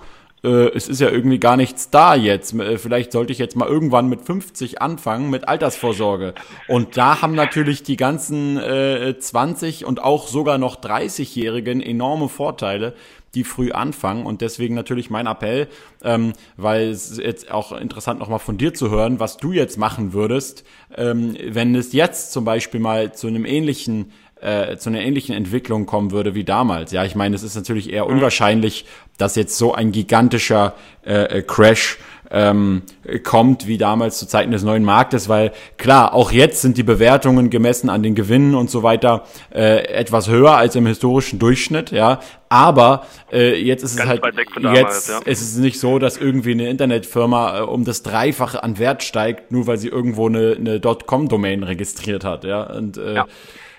es 0.49 0.89
ist 0.89 0.99
ja 0.99 1.09
irgendwie 1.09 1.39
gar 1.39 1.55
nichts 1.55 1.89
da 1.89 2.15
jetzt. 2.15 2.53
Äh, 2.53 2.77
vielleicht 2.77 3.13
sollte 3.13 3.31
ich 3.31 3.39
jetzt 3.39 3.55
mal 3.55 3.67
irgendwann 3.67 4.09
mit 4.09 4.21
50 4.21 4.81
anfangen 4.81 5.29
mit 5.29 5.47
Altersvorsorge. 5.47 6.33
Und 6.67 6.97
da 6.97 7.21
haben 7.21 7.33
natürlich 7.33 7.83
die 7.83 7.95
ganzen 7.95 8.57
äh, 8.57 9.17
20 9.17 9.85
und 9.85 10.03
auch 10.03 10.27
sogar 10.27 10.57
noch 10.57 10.81
30-Jährigen 10.81 11.81
enorme 11.81 12.27
Vorteile, 12.27 12.93
die 13.35 13.43
früh 13.43 13.71
anfangen. 13.71 14.25
Und 14.25 14.41
deswegen 14.41 14.75
natürlich 14.75 15.09
mein 15.09 15.27
Appell, 15.27 15.67
ähm, 16.03 16.33
weil 16.57 16.89
es 16.89 17.11
ist 17.11 17.19
jetzt 17.19 17.49
auch 17.49 17.71
interessant 17.71 18.19
nochmal 18.19 18.39
von 18.39 18.57
dir 18.57 18.73
zu 18.73 18.89
hören, 18.89 19.19
was 19.19 19.37
du 19.37 19.53
jetzt 19.53 19.77
machen 19.77 20.13
würdest, 20.13 20.65
ähm, 20.95 21.35
wenn 21.41 21.73
es 21.73 21.93
jetzt 21.93 22.33
zum 22.33 22.43
Beispiel 22.45 22.79
mal 22.79 23.13
zu 23.13 23.27
einem 23.27 23.45
ähnlichen 23.45 24.11
äh, 24.43 24.77
zu 24.77 24.89
einer 24.89 25.01
ähnlichen 25.01 25.33
Entwicklung 25.33 25.85
kommen 25.85 26.11
würde 26.11 26.35
wie 26.35 26.43
damals. 26.43 26.91
Ja, 26.91 27.05
ich 27.05 27.15
meine, 27.15 27.35
es 27.35 27.43
ist 27.43 27.55
natürlich 27.55 27.91
eher 27.91 28.07
unwahrscheinlich, 28.07 28.85
dass 29.17 29.35
jetzt 29.35 29.57
so 29.57 29.73
ein 29.73 29.91
gigantischer 29.91 30.73
äh, 31.05 31.39
äh, 31.39 31.41
Crash 31.41 31.97
ähm, 32.29 32.81
kommt 33.23 33.67
wie 33.67 33.77
damals 33.77 34.17
zu 34.17 34.27
Zeiten 34.27 34.51
des 34.51 34.63
neuen 34.63 34.83
Marktes, 34.83 35.29
weil 35.29 35.51
klar, 35.77 36.13
auch 36.13 36.31
jetzt 36.31 36.61
sind 36.61 36.77
die 36.77 36.83
Bewertungen 36.83 37.51
gemessen 37.51 37.89
an 37.89 38.01
den 38.01 38.15
Gewinnen 38.15 38.55
und 38.55 38.71
so 38.71 38.81
weiter 38.81 39.25
äh, 39.53 39.85
etwas 39.85 40.27
höher 40.27 40.57
als 40.57 40.75
im 40.75 40.87
historischen 40.87 41.37
Durchschnitt, 41.37 41.91
ja. 41.91 42.19
Aber 42.49 43.05
äh, 43.31 43.55
jetzt 43.61 43.83
ist 43.83 43.97
Ganz 43.97 44.09
es 44.13 44.21
halt 44.23 44.35
damals, 44.55 44.79
jetzt 44.79 45.09
ja. 45.09 45.19
ist 45.25 45.41
es 45.41 45.57
nicht 45.57 45.79
so, 45.79 45.99
dass 45.99 46.17
irgendwie 46.17 46.51
eine 46.51 46.69
Internetfirma 46.69 47.59
äh, 47.59 47.61
um 47.61 47.85
das 47.85 48.01
Dreifache 48.01 48.63
an 48.63 48.79
Wert 48.79 49.03
steigt, 49.03 49.51
nur 49.51 49.67
weil 49.67 49.77
sie 49.77 49.89
irgendwo 49.89 50.27
eine, 50.27 50.55
eine 50.59 50.79
.com-Domain 50.79 51.61
registriert 51.61 52.23
hat, 52.23 52.45
ja. 52.45 52.63
Und 52.63 52.97
äh, 52.97 53.15
ja 53.15 53.27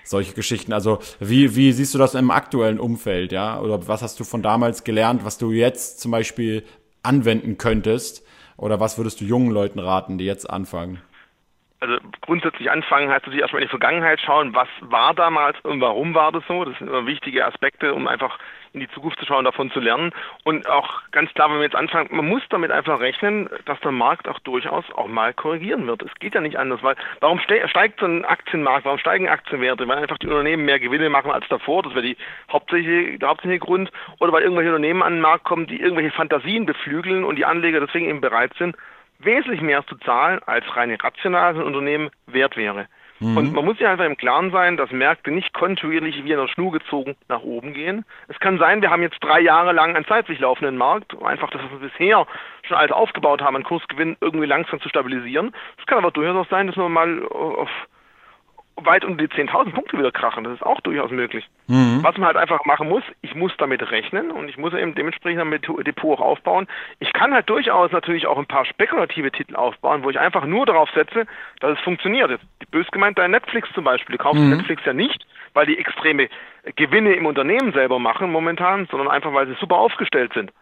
solche 0.04 0.34
Geschichten. 0.34 0.72
Also 0.72 0.98
wie, 1.18 1.56
wie 1.56 1.72
siehst 1.72 1.94
du 1.94 1.98
das 1.98 2.14
im 2.14 2.30
aktuellen 2.30 2.78
Umfeld, 2.78 3.32
ja? 3.32 3.60
Oder 3.60 3.88
was 3.88 4.02
hast 4.02 4.20
du 4.20 4.24
von 4.24 4.42
damals 4.42 4.84
gelernt, 4.84 5.24
was 5.24 5.38
du 5.38 5.50
jetzt 5.50 6.00
zum 6.00 6.10
Beispiel 6.10 6.64
anwenden 7.02 7.58
könntest? 7.58 8.22
Oder 8.56 8.78
was 8.78 8.98
würdest 8.98 9.20
du 9.20 9.24
jungen 9.24 9.50
Leuten 9.50 9.78
raten, 9.78 10.18
die 10.18 10.24
jetzt 10.24 10.48
anfangen? 10.48 11.00
Also 11.84 11.98
grundsätzlich 12.22 12.70
anfangen 12.70 13.10
heißt 13.10 13.26
natürlich 13.26 13.42
erstmal 13.42 13.60
in 13.60 13.68
die 13.68 13.70
Vergangenheit 13.70 14.18
schauen, 14.18 14.54
was 14.54 14.68
war 14.80 15.12
damals 15.12 15.60
und 15.64 15.82
warum 15.82 16.14
war 16.14 16.32
das 16.32 16.42
so. 16.48 16.64
Das 16.64 16.78
sind 16.78 16.88
immer 16.88 17.04
wichtige 17.04 17.44
Aspekte, 17.44 17.92
um 17.92 18.08
einfach 18.08 18.38
in 18.72 18.80
die 18.80 18.88
Zukunft 18.88 19.18
zu 19.18 19.26
schauen, 19.26 19.44
davon 19.44 19.70
zu 19.70 19.80
lernen. 19.80 20.10
Und 20.44 20.66
auch 20.66 21.02
ganz 21.10 21.30
klar, 21.34 21.50
wenn 21.50 21.58
wir 21.58 21.64
jetzt 21.64 21.76
anfangen, 21.76 22.08
man 22.10 22.26
muss 22.26 22.40
damit 22.48 22.70
einfach 22.70 23.00
rechnen, 23.00 23.50
dass 23.66 23.78
der 23.80 23.90
Markt 23.92 24.28
auch 24.28 24.38
durchaus 24.38 24.86
auch 24.94 25.08
mal 25.08 25.34
korrigieren 25.34 25.86
wird. 25.86 26.00
Es 26.00 26.14
geht 26.20 26.34
ja 26.34 26.40
nicht 26.40 26.58
anders, 26.58 26.82
weil 26.82 26.96
warum 27.20 27.38
steigt 27.38 28.00
so 28.00 28.06
ein 28.06 28.24
Aktienmarkt, 28.24 28.86
warum 28.86 28.98
steigen 28.98 29.28
Aktienwerte? 29.28 29.86
Weil 29.86 29.98
einfach 29.98 30.16
die 30.16 30.28
Unternehmen 30.28 30.64
mehr 30.64 30.80
Gewinne 30.80 31.10
machen 31.10 31.32
als 31.32 31.46
davor, 31.48 31.82
das 31.82 31.94
wäre 31.94 32.16
hauptsächliche, 32.50 33.18
der 33.18 33.28
hauptsächliche 33.28 33.60
Grund. 33.60 33.92
Oder 34.20 34.32
weil 34.32 34.42
irgendwelche 34.42 34.70
Unternehmen 34.70 35.02
an 35.02 35.16
den 35.16 35.20
Markt 35.20 35.44
kommen, 35.44 35.66
die 35.66 35.82
irgendwelche 35.82 36.12
Fantasien 36.12 36.64
beflügeln 36.64 37.24
und 37.24 37.36
die 37.36 37.44
Anleger 37.44 37.80
deswegen 37.80 38.08
eben 38.08 38.22
bereit 38.22 38.54
sind, 38.58 38.74
wesentlich 39.18 39.60
mehr 39.60 39.86
zu 39.86 39.96
zahlen, 39.96 40.40
als 40.46 40.64
reine 40.76 41.02
rational 41.02 41.54
ein 41.54 41.62
Unternehmen 41.62 42.10
wert 42.26 42.56
wäre. 42.56 42.86
Mhm. 43.20 43.36
Und 43.36 43.52
man 43.52 43.64
muss 43.64 43.78
sich 43.78 43.86
einfach 43.86 44.04
im 44.04 44.16
Klaren 44.16 44.50
sein, 44.50 44.76
dass 44.76 44.90
Märkte 44.90 45.30
nicht 45.30 45.54
kontinuierlich 45.54 46.24
wie 46.24 46.32
in 46.32 46.38
der 46.38 46.48
Schnur 46.48 46.72
gezogen 46.72 47.16
nach 47.28 47.42
oben 47.42 47.72
gehen. 47.72 48.04
Es 48.28 48.38
kann 48.40 48.58
sein, 48.58 48.82
wir 48.82 48.90
haben 48.90 49.02
jetzt 49.02 49.22
drei 49.22 49.40
Jahre 49.40 49.72
lang 49.72 49.94
einen 49.94 50.06
zeitlich 50.06 50.40
laufenden 50.40 50.76
Markt, 50.76 51.14
einfach 51.22 51.50
das, 51.50 51.62
was 51.62 51.80
wir 51.80 51.88
bisher 51.88 52.26
schon 52.66 52.76
alles 52.76 52.92
aufgebaut 52.92 53.40
haben, 53.40 53.56
einen 53.56 53.64
Kursgewinn 53.64 54.16
irgendwie 54.20 54.46
langsam 54.46 54.80
zu 54.80 54.88
stabilisieren. 54.88 55.54
Es 55.78 55.86
kann 55.86 55.98
aber 55.98 56.10
durchaus 56.10 56.46
auch 56.46 56.50
sein, 56.50 56.66
dass 56.66 56.76
wir 56.76 56.88
mal 56.88 57.24
auf 57.26 57.70
weit 58.76 59.04
unter 59.04 59.26
die 59.26 59.32
10.000 59.32 59.72
Punkte 59.72 59.98
wieder 59.98 60.10
krachen. 60.10 60.44
Das 60.44 60.54
ist 60.54 60.62
auch 60.62 60.80
durchaus 60.80 61.10
möglich. 61.10 61.46
Mhm. 61.68 62.00
Was 62.02 62.16
man 62.16 62.26
halt 62.26 62.36
einfach 62.36 62.64
machen 62.64 62.88
muss, 62.88 63.02
ich 63.22 63.34
muss 63.34 63.52
damit 63.58 63.90
rechnen 63.90 64.30
und 64.30 64.48
ich 64.48 64.56
muss 64.56 64.74
eben 64.74 64.94
dementsprechend 64.94 65.40
damit 65.40 65.66
Depot 65.86 66.18
auch 66.18 66.22
aufbauen. 66.22 66.66
Ich 66.98 67.12
kann 67.12 67.32
halt 67.32 67.48
durchaus 67.48 67.92
natürlich 67.92 68.26
auch 68.26 68.38
ein 68.38 68.46
paar 68.46 68.64
spekulative 68.64 69.30
Titel 69.30 69.56
aufbauen, 69.56 70.02
wo 70.02 70.10
ich 70.10 70.18
einfach 70.18 70.44
nur 70.44 70.66
darauf 70.66 70.90
setze, 70.90 71.26
dass 71.60 71.78
es 71.78 71.84
funktioniert. 71.84 72.30
Jetzt, 72.30 72.44
bös 72.70 72.86
gemeint 72.90 73.18
dein 73.18 73.30
Netflix 73.30 73.68
zum 73.74 73.84
Beispiel. 73.84 74.16
Du 74.16 74.22
kaufst 74.22 74.42
mhm. 74.42 74.50
Netflix 74.50 74.84
ja 74.84 74.92
nicht, 74.92 75.24
weil 75.52 75.66
die 75.66 75.78
extreme 75.78 76.28
Gewinne 76.76 77.14
im 77.14 77.26
Unternehmen 77.26 77.72
selber 77.72 77.98
machen 77.98 78.30
momentan, 78.30 78.86
sondern 78.90 79.08
einfach, 79.08 79.32
weil 79.32 79.46
sie 79.46 79.54
super 79.54 79.76
aufgestellt 79.76 80.32
sind. 80.34 80.52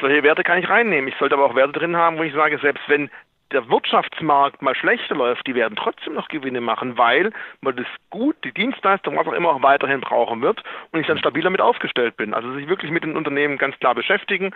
Solche 0.00 0.22
Werte 0.22 0.44
kann 0.44 0.58
ich 0.58 0.68
reinnehmen. 0.68 1.08
Ich 1.08 1.16
sollte 1.18 1.34
aber 1.34 1.46
auch 1.46 1.56
Werte 1.56 1.72
drin 1.72 1.96
haben, 1.96 2.18
wo 2.18 2.22
ich 2.22 2.32
sage, 2.32 2.58
selbst 2.58 2.82
wenn 2.88 3.10
der 3.52 3.68
Wirtschaftsmarkt 3.68 4.62
mal 4.62 4.74
schlechter 4.74 5.14
läuft, 5.14 5.46
die 5.46 5.54
werden 5.54 5.76
trotzdem 5.76 6.14
noch 6.14 6.28
Gewinne 6.28 6.60
machen, 6.60 6.98
weil 6.98 7.32
man 7.60 7.76
das 7.76 7.86
Gut, 8.10 8.36
die 8.44 8.52
Dienstleistung, 8.52 9.16
was 9.16 9.26
auch 9.26 9.32
immer 9.32 9.50
auch 9.50 9.62
weiterhin 9.62 10.00
brauchen 10.00 10.42
wird 10.42 10.62
und 10.92 11.00
ich 11.00 11.06
dann 11.06 11.18
stabiler 11.18 11.50
mit 11.50 11.60
aufgestellt 11.60 12.16
bin. 12.16 12.34
Also 12.34 12.52
sich 12.54 12.68
wirklich 12.68 12.90
mit 12.90 13.04
den 13.04 13.16
Unternehmen 13.16 13.58
ganz 13.58 13.78
klar 13.78 13.94
beschäftigen 13.94 14.54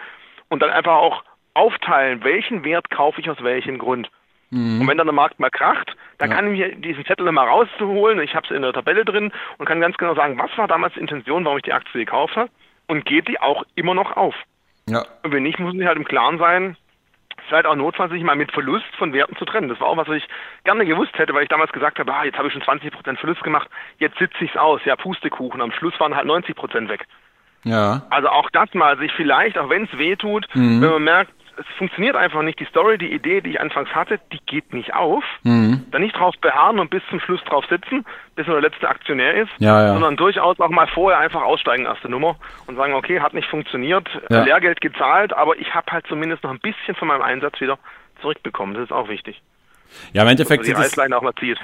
und 0.48 0.60
dann 0.60 0.70
einfach 0.70 0.96
auch 0.96 1.24
aufteilen, 1.54 2.24
welchen 2.24 2.64
Wert 2.64 2.90
kaufe 2.90 3.20
ich 3.20 3.30
aus 3.30 3.42
welchem 3.42 3.78
Grund. 3.78 4.10
Mhm. 4.50 4.82
Und 4.82 4.88
wenn 4.88 4.98
dann 4.98 5.06
der 5.06 5.14
Markt 5.14 5.40
mal 5.40 5.50
kracht, 5.50 5.96
dann 6.18 6.30
ja. 6.30 6.36
kann 6.36 6.52
ich 6.52 6.58
mir 6.58 6.74
diesen 6.76 7.04
Zettel 7.06 7.30
mal 7.32 7.48
rausholen, 7.48 8.20
ich 8.20 8.34
habe 8.34 8.46
es 8.46 8.54
in 8.54 8.62
der 8.62 8.72
Tabelle 8.72 9.04
drin 9.04 9.32
und 9.58 9.66
kann 9.66 9.80
ganz 9.80 9.96
genau 9.96 10.14
sagen, 10.14 10.38
was 10.38 10.56
war 10.58 10.68
damals 10.68 10.94
die 10.94 11.00
Intention, 11.00 11.44
warum 11.44 11.58
ich 11.58 11.64
die 11.64 11.72
Aktie 11.72 12.04
gekauft 12.04 12.36
habe 12.36 12.50
und 12.86 13.06
geht 13.06 13.28
die 13.28 13.40
auch 13.40 13.64
immer 13.74 13.94
noch 13.94 14.16
auf. 14.16 14.34
Ja. 14.88 15.04
Und 15.22 15.32
wenn 15.32 15.42
nicht, 15.42 15.58
muss 15.58 15.74
ich 15.74 15.86
halt 15.86 15.96
im 15.96 16.04
Klaren 16.04 16.38
sein, 16.38 16.76
vielleicht 17.48 17.66
auch 17.66 17.76
notfalls 17.76 18.12
sich 18.12 18.22
mal 18.22 18.36
mit 18.36 18.52
Verlust 18.52 18.86
von 18.98 19.12
Werten 19.12 19.36
zu 19.36 19.44
trennen. 19.44 19.68
Das 19.68 19.80
war 19.80 19.88
auch 19.88 19.96
was, 19.96 20.08
was 20.08 20.16
ich 20.16 20.28
gerne 20.64 20.84
gewusst 20.84 21.16
hätte, 21.18 21.34
weil 21.34 21.44
ich 21.44 21.48
damals 21.48 21.72
gesagt 21.72 21.98
habe, 21.98 22.12
ah, 22.12 22.24
jetzt 22.24 22.38
habe 22.38 22.48
ich 22.48 22.54
schon 22.54 22.62
20% 22.62 23.16
Verlust 23.18 23.42
gemacht, 23.42 23.68
jetzt 23.98 24.18
sitze 24.18 24.44
ich 24.44 24.50
es 24.50 24.56
aus, 24.56 24.80
ja, 24.84 24.96
Pustekuchen. 24.96 25.60
Am 25.60 25.72
Schluss 25.72 25.98
waren 26.00 26.14
halt 26.14 26.26
90% 26.26 26.88
weg. 26.88 27.06
Ja. 27.64 28.02
Also 28.10 28.28
auch 28.28 28.50
das 28.50 28.72
mal, 28.74 28.98
sich 28.98 29.12
vielleicht, 29.12 29.56
auch 29.58 29.68
wenn 29.68 29.84
es 29.84 29.98
weh 29.98 30.16
tut, 30.16 30.46
mhm. 30.54 30.80
wenn 30.80 30.90
man 30.90 31.04
merkt, 31.04 31.32
es 31.56 31.66
funktioniert 31.78 32.16
einfach 32.16 32.42
nicht. 32.42 32.58
Die 32.58 32.64
Story, 32.66 32.98
die 32.98 33.12
Idee, 33.12 33.40
die 33.40 33.50
ich 33.50 33.60
anfangs 33.60 33.90
hatte, 33.94 34.20
die 34.32 34.38
geht 34.46 34.72
nicht 34.72 34.94
auf. 34.94 35.24
Mhm. 35.42 35.84
Dann 35.90 36.02
nicht 36.02 36.16
drauf 36.16 36.34
beharren 36.40 36.78
und 36.78 36.90
bis 36.90 37.02
zum 37.10 37.20
Schluss 37.20 37.42
drauf 37.44 37.64
sitzen, 37.68 38.04
bis 38.34 38.46
man 38.46 38.60
der 38.60 38.70
letzte 38.70 38.88
Aktionär 38.88 39.34
ist, 39.34 39.50
ja, 39.58 39.86
ja. 39.86 39.92
sondern 39.92 40.16
durchaus 40.16 40.58
auch 40.60 40.70
mal 40.70 40.86
vorher 40.86 41.20
einfach 41.20 41.42
aussteigen, 41.42 41.84
erste 41.84 42.08
Nummer, 42.08 42.36
und 42.66 42.76
sagen, 42.76 42.94
okay, 42.94 43.20
hat 43.20 43.34
nicht 43.34 43.48
funktioniert, 43.48 44.08
ja. 44.30 44.42
Lehrgeld 44.44 44.80
gezahlt, 44.80 45.32
aber 45.32 45.56
ich 45.56 45.74
habe 45.74 45.90
halt 45.90 46.06
zumindest 46.06 46.42
noch 46.44 46.50
ein 46.50 46.60
bisschen 46.60 46.94
von 46.94 47.08
meinem 47.08 47.22
Einsatz 47.22 47.60
wieder 47.60 47.78
zurückbekommen. 48.20 48.74
Das 48.74 48.84
ist 48.84 48.92
auch 48.92 49.08
wichtig. 49.08 49.42
Ja, 50.12 50.22
im 50.22 50.28
Endeffekt 50.28 50.66
die 50.66 50.72
Reißleine 50.72 51.16
auch 51.16 51.22
mal 51.22 51.34
zieht. 51.38 51.58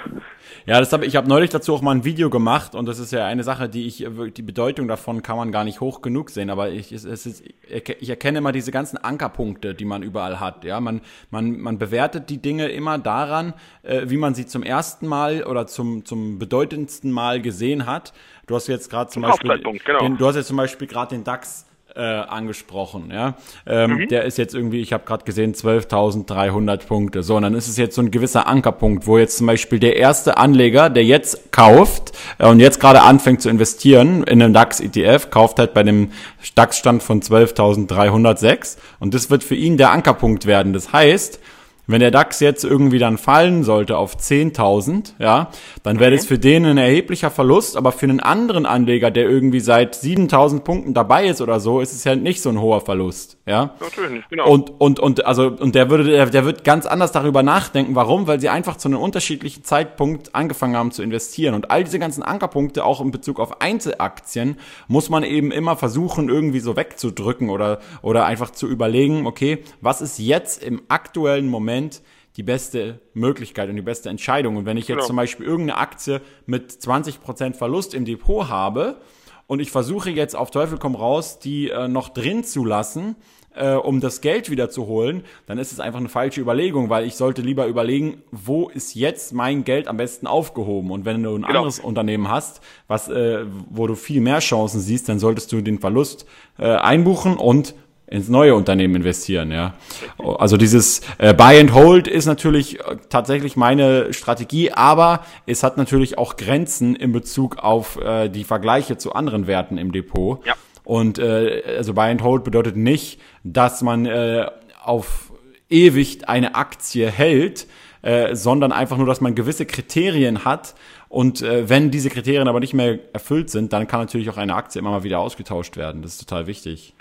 Ja, 0.67 0.79
das 0.81 0.93
habe 0.93 1.07
ich 1.07 1.17
habe 1.17 1.29
neulich 1.29 1.51
dazu 1.51 1.75
auch 1.75 1.83
mal 1.83 1.93
ein 1.93 2.05
Video 2.05 2.31
gemacht 2.31 2.75
und 2.75 2.87
das 2.87 2.99
ist 2.99 3.13
ja 3.13 3.27
eine 3.27 3.45
Sache, 3.45 3.69
die 3.69 3.87
ich 3.87 4.07
die 4.37 4.43
Bedeutung 4.43 4.89
davon 4.89 5.23
kann 5.23 5.37
man 5.37 5.53
gar 5.53 5.65
nicht 5.65 5.81
hoch 5.81 6.03
genug 6.03 6.31
sehen, 6.31 6.51
aber 6.51 6.71
ich 6.71 6.93
es 6.93 7.05
ist, 7.05 7.43
ich 7.69 8.09
erkenne 8.11 8.39
immer 8.39 8.53
diese 8.53 8.71
ganzen 8.71 8.99
Ankerpunkte, 8.99 9.75
die 9.75 9.85
man 9.85 10.03
überall 10.03 10.41
hat, 10.41 10.65
ja, 10.65 10.81
man 10.81 11.01
man 11.31 11.59
man 11.59 11.79
bewertet 11.79 12.31
die 12.31 12.41
Dinge 12.41 12.69
immer 12.69 12.99
daran, 12.99 13.55
äh, 13.83 14.03
wie 14.07 14.17
man 14.17 14.35
sie 14.35 14.47
zum 14.47 14.63
ersten 14.63 15.07
Mal 15.07 15.45
oder 15.45 15.67
zum 15.67 16.05
zum 16.05 16.39
bedeutendsten 16.39 17.11
Mal 17.11 17.41
gesehen 17.41 17.87
hat. 17.87 18.13
Du 18.47 18.55
hast 18.55 18.67
jetzt 18.67 18.91
gerade 18.91 19.11
zum 19.11 19.23
Beispiel 19.23 19.61
genau. 19.85 19.99
den, 20.01 20.17
du 20.17 20.27
hast 20.27 20.37
jetzt 20.37 20.49
zum 20.49 20.57
Beispiel 20.57 20.89
gerade 20.89 21.15
den 21.15 21.25
DAX 21.25 21.67
äh, 21.99 22.03
angesprochen. 22.03 23.11
Ja, 23.13 23.35
ähm, 23.67 23.91
mhm. 23.91 24.09
der 24.09 24.25
ist 24.25 24.39
jetzt 24.39 24.55
irgendwie, 24.55 24.81
ich 24.81 24.93
habe 24.93 25.05
gerade 25.05 25.25
gesehen, 25.25 25.55
12.300 25.55 26.87
Punkte. 26.87 27.23
So, 27.23 27.37
und 27.37 27.43
dann 27.43 27.55
ist 27.55 27.67
es 27.69 27.77
jetzt 27.77 27.97
so 27.97 28.03
ein 28.03 28.11
gewisser 28.11 28.47
Ankerpunkt, 28.47 29.07
wo 29.07 29.19
jetzt 29.19 29.37
zum 29.37 29.49
Beispiel 29.49 29.81
der 29.81 29.97
erste 29.97 30.37
Anleger, 30.37 30.91
der 30.91 31.05
jetzt 31.05 31.51
kauft 31.51 32.13
äh, 32.39 32.47
und 32.47 32.61
jetzt 32.61 32.79
gerade 32.79 33.03
anfängt 33.03 33.43
zu 33.43 33.51
investieren 33.51 34.23
in 34.23 34.41
einem 34.41 34.55
DAX 34.55 34.81
ETF, 34.81 35.31
kauft 35.31 35.59
halt 35.59 35.75
bei 35.75 35.83
dem 35.83 36.13
DAX-Stand 36.55 37.03
von 37.03 37.21
12.306 37.21 38.79
und 39.01 39.13
das 39.13 39.29
wird 39.29 39.43
für 39.43 39.57
ihn 39.57 39.77
der 39.77 39.91
Ankerpunkt 39.91 40.47
werden. 40.47 40.73
Das 40.73 40.93
heißt, 40.93 41.41
wenn 41.89 42.01
der 42.01 42.11
DAX 42.11 42.41
jetzt 42.41 42.65
irgendwie 42.65 42.99
dann 42.99 43.17
fallen 43.17 43.65
sollte 43.65 43.97
auf 43.97 44.17
10.000, 44.17 45.15
ja, 45.19 45.49
dann 45.83 45.99
wäre 45.99 46.11
das 46.11 46.27
für 46.27 46.39
den 46.39 46.67
ein 46.67 46.77
erheblicher 46.77 47.31
Verlust, 47.31 47.79
aber 47.79 47.93
für 47.93 48.05
einen 48.05 48.21
anderen 48.21 48.67
Anleger, 48.67 49.11
der 49.11 49.29
irgendwie 49.29 49.61
seit 49.61 49.97
7.000 49.97 50.61
Punkten 50.61 50.93
dabei 50.93 51.27
ist 51.27 51.41
oder 51.41 51.61
so, 51.61 51.81
ist 51.81 51.95
es 51.95 52.05
ja 52.05 52.15
nicht 52.15 52.43
so 52.43 52.51
ein 52.51 52.61
hoher 52.61 52.83
Verlust, 52.83 53.39
ja. 53.47 53.75
Natürlich, 53.81 54.23
genau. 54.29 54.51
Und, 54.51 54.71
und, 54.79 55.01
und, 55.01 55.25
also, 55.25 55.47
und 55.47 55.75
der 55.75 55.89
würde, 55.89 56.05
der, 56.05 56.27
der 56.27 56.45
wird 56.45 56.63
ganz 56.63 56.85
anders 56.85 57.11
darüber 57.11 57.43
nachdenken. 57.43 57.95
Warum? 57.95 58.27
Weil 58.27 58.39
sie 58.39 58.51
einfach 58.51 58.77
zu 58.77 58.89
einem 58.89 58.99
unterschiedlichen 58.99 59.65
Zeitpunkt 59.65 60.35
angefangen 60.35 60.77
haben 60.77 60.91
zu 60.91 61.03
investieren. 61.03 61.55
Und 61.55 61.71
all 61.71 61.85
diese 61.85 61.99
ganzen 61.99 62.23
Ankerpunkte, 62.23 62.85
auch 62.85 63.01
in 63.01 63.11
Bezug 63.11 63.41
auf 63.41 63.63
Einzelaktien, 63.63 64.59
muss 64.89 65.09
man 65.09 65.25
eben 65.25 65.51
immer 65.51 65.77
versuchen, 65.77 66.29
irgendwie 66.29 66.61
so 66.61 66.77
wegzudrücken 66.77 67.49
oder, 67.49 67.81
oder 68.03 68.27
einfach 68.27 68.51
zu 68.51 68.69
überlegen, 68.69 69.27
okay, 69.27 69.65
was 69.81 70.03
ist 70.03 70.19
jetzt 70.19 70.63
im 70.63 70.83
aktuellen 70.89 71.49
Moment 71.49 71.78
Moment 71.79 72.03
die 72.37 72.43
beste 72.43 73.01
Möglichkeit 73.15 73.69
und 73.69 73.77
die 73.77 73.83
beste 73.83 74.09
Entscheidung. 74.09 74.57
Und 74.57 74.67
wenn 74.67 74.77
ich 74.77 74.87
jetzt 74.87 74.99
genau. 74.99 75.07
zum 75.07 75.17
Beispiel 75.17 75.47
irgendeine 75.47 75.79
Aktie 75.79 76.21
mit 76.47 76.71
20% 76.71 77.55
Verlust 77.55 77.95
im 77.95 78.05
Depot 78.05 78.49
habe 78.49 79.01
und 79.47 79.61
ich 79.61 79.71
versuche 79.71 80.11
jetzt 80.11 80.37
auf 80.37 80.51
Teufel 80.51 80.79
komm 80.79 80.95
raus, 80.95 81.39
die 81.39 81.71
äh, 81.71 81.89
noch 81.89 82.11
drin 82.11 82.45
zu 82.45 82.65
lassen, 82.65 83.17
äh, 83.57 83.73
um 83.75 84.01
das 84.01 84.21
Geld 84.21 84.51
wieder 84.51 84.71
zu 84.71 84.87
holen, 84.87 85.25
dann 85.47 85.59
ist 85.59 85.73
es 85.73 85.81
einfach 85.81 85.99
eine 85.99 86.09
falsche 86.09 86.41
Überlegung, 86.41 86.91
weil 86.91 87.07
ich 87.07 87.17
sollte 87.17 87.43
lieber 87.43 87.67
überlegen, 87.67 88.23
wo 88.31 88.69
ist 88.69 88.95
jetzt 88.95 89.33
mein 89.33 89.65
Geld 89.65 89.89
am 89.89 89.97
besten 89.97 90.29
aufgehoben? 90.29 90.93
Und 90.93 91.05
wenn 91.05 91.23
du 91.23 91.31
ein 91.31 91.43
genau. 91.43 91.49
anderes 91.49 91.81
Unternehmen 91.81 92.29
hast, 92.29 92.61
was, 92.87 93.09
äh, 93.09 93.47
wo 93.71 93.89
du 93.89 93.97
viel 93.97 94.21
mehr 94.21 94.39
Chancen 94.39 94.81
siehst, 94.81 95.09
dann 95.09 95.19
solltest 95.19 95.51
du 95.51 95.61
den 95.61 95.81
Verlust 95.81 96.25
äh, 96.59 96.67
einbuchen 96.69 97.37
und 97.37 97.75
ins 98.11 98.29
neue 98.29 98.55
Unternehmen 98.55 98.97
investieren, 98.97 99.51
ja. 99.51 99.75
Also 100.19 100.57
dieses 100.57 101.03
äh, 101.19 101.35
Buy 101.35 101.61
and 101.61 101.75
Hold 101.75 102.09
ist 102.09 102.27
natürlich 102.27 102.81
äh, 102.81 102.97
tatsächlich 103.09 103.57
meine 103.57 104.13
Strategie, 104.13 104.73
aber 104.73 105.25
es 105.47 105.63
hat 105.63 105.77
natürlich 105.77 106.17
auch 106.17 106.37
Grenzen 106.37 106.97
in 106.97 107.13
Bezug 107.13 107.59
auf 107.59 108.01
äh, 108.01 108.29
die 108.29 108.45
Vergleiche 108.45 108.97
zu 108.97 109.13
anderen 109.13 109.47
Werten 109.47 109.77
im 109.79 109.93
Depot. 109.93 110.45
Ja. 110.47 110.55
Und 110.85 111.19
äh, 111.19 111.63
also 111.77 111.93
Buy 111.93 112.11
and 112.11 112.23
Hold 112.23 112.45
bedeutet 112.45 112.77
nicht, 112.77 113.21
dass 113.45 113.83
man 113.83 114.07
äh, 114.07 114.47
auf 114.83 115.31
ewig 115.69 116.27
eine 116.29 116.55
Aktie 116.55 117.11
hält, 117.11 117.67
äh, 118.01 118.35
sondern 118.35 118.73
einfach 118.73 118.97
nur, 118.97 119.07
dass 119.07 119.21
man 119.21 119.35
gewisse 119.35 119.67
Kriterien 119.67 120.47
hat. 120.47 120.75
Und 121.11 121.43
äh, 121.43 121.69
wenn 121.69 121.91
diese 121.91 122.09
Kriterien 122.09 122.49
aber 122.49 122.61
nicht 122.61 122.73
mehr 122.73 122.99
erfüllt 123.13 123.51
sind, 123.51 123.75
dann 123.75 123.87
kann 123.87 124.01
natürlich 124.01 124.31
auch 124.31 124.39
eine 124.39 124.55
Aktie 124.55 124.79
immer 124.79 124.91
mal 124.91 125.05
wieder 125.05 125.19
ausgetauscht 125.19 125.77
werden. 125.77 126.01
Das 126.01 126.13
ist 126.13 126.27
total 126.27 126.47
wichtig. 126.47 126.95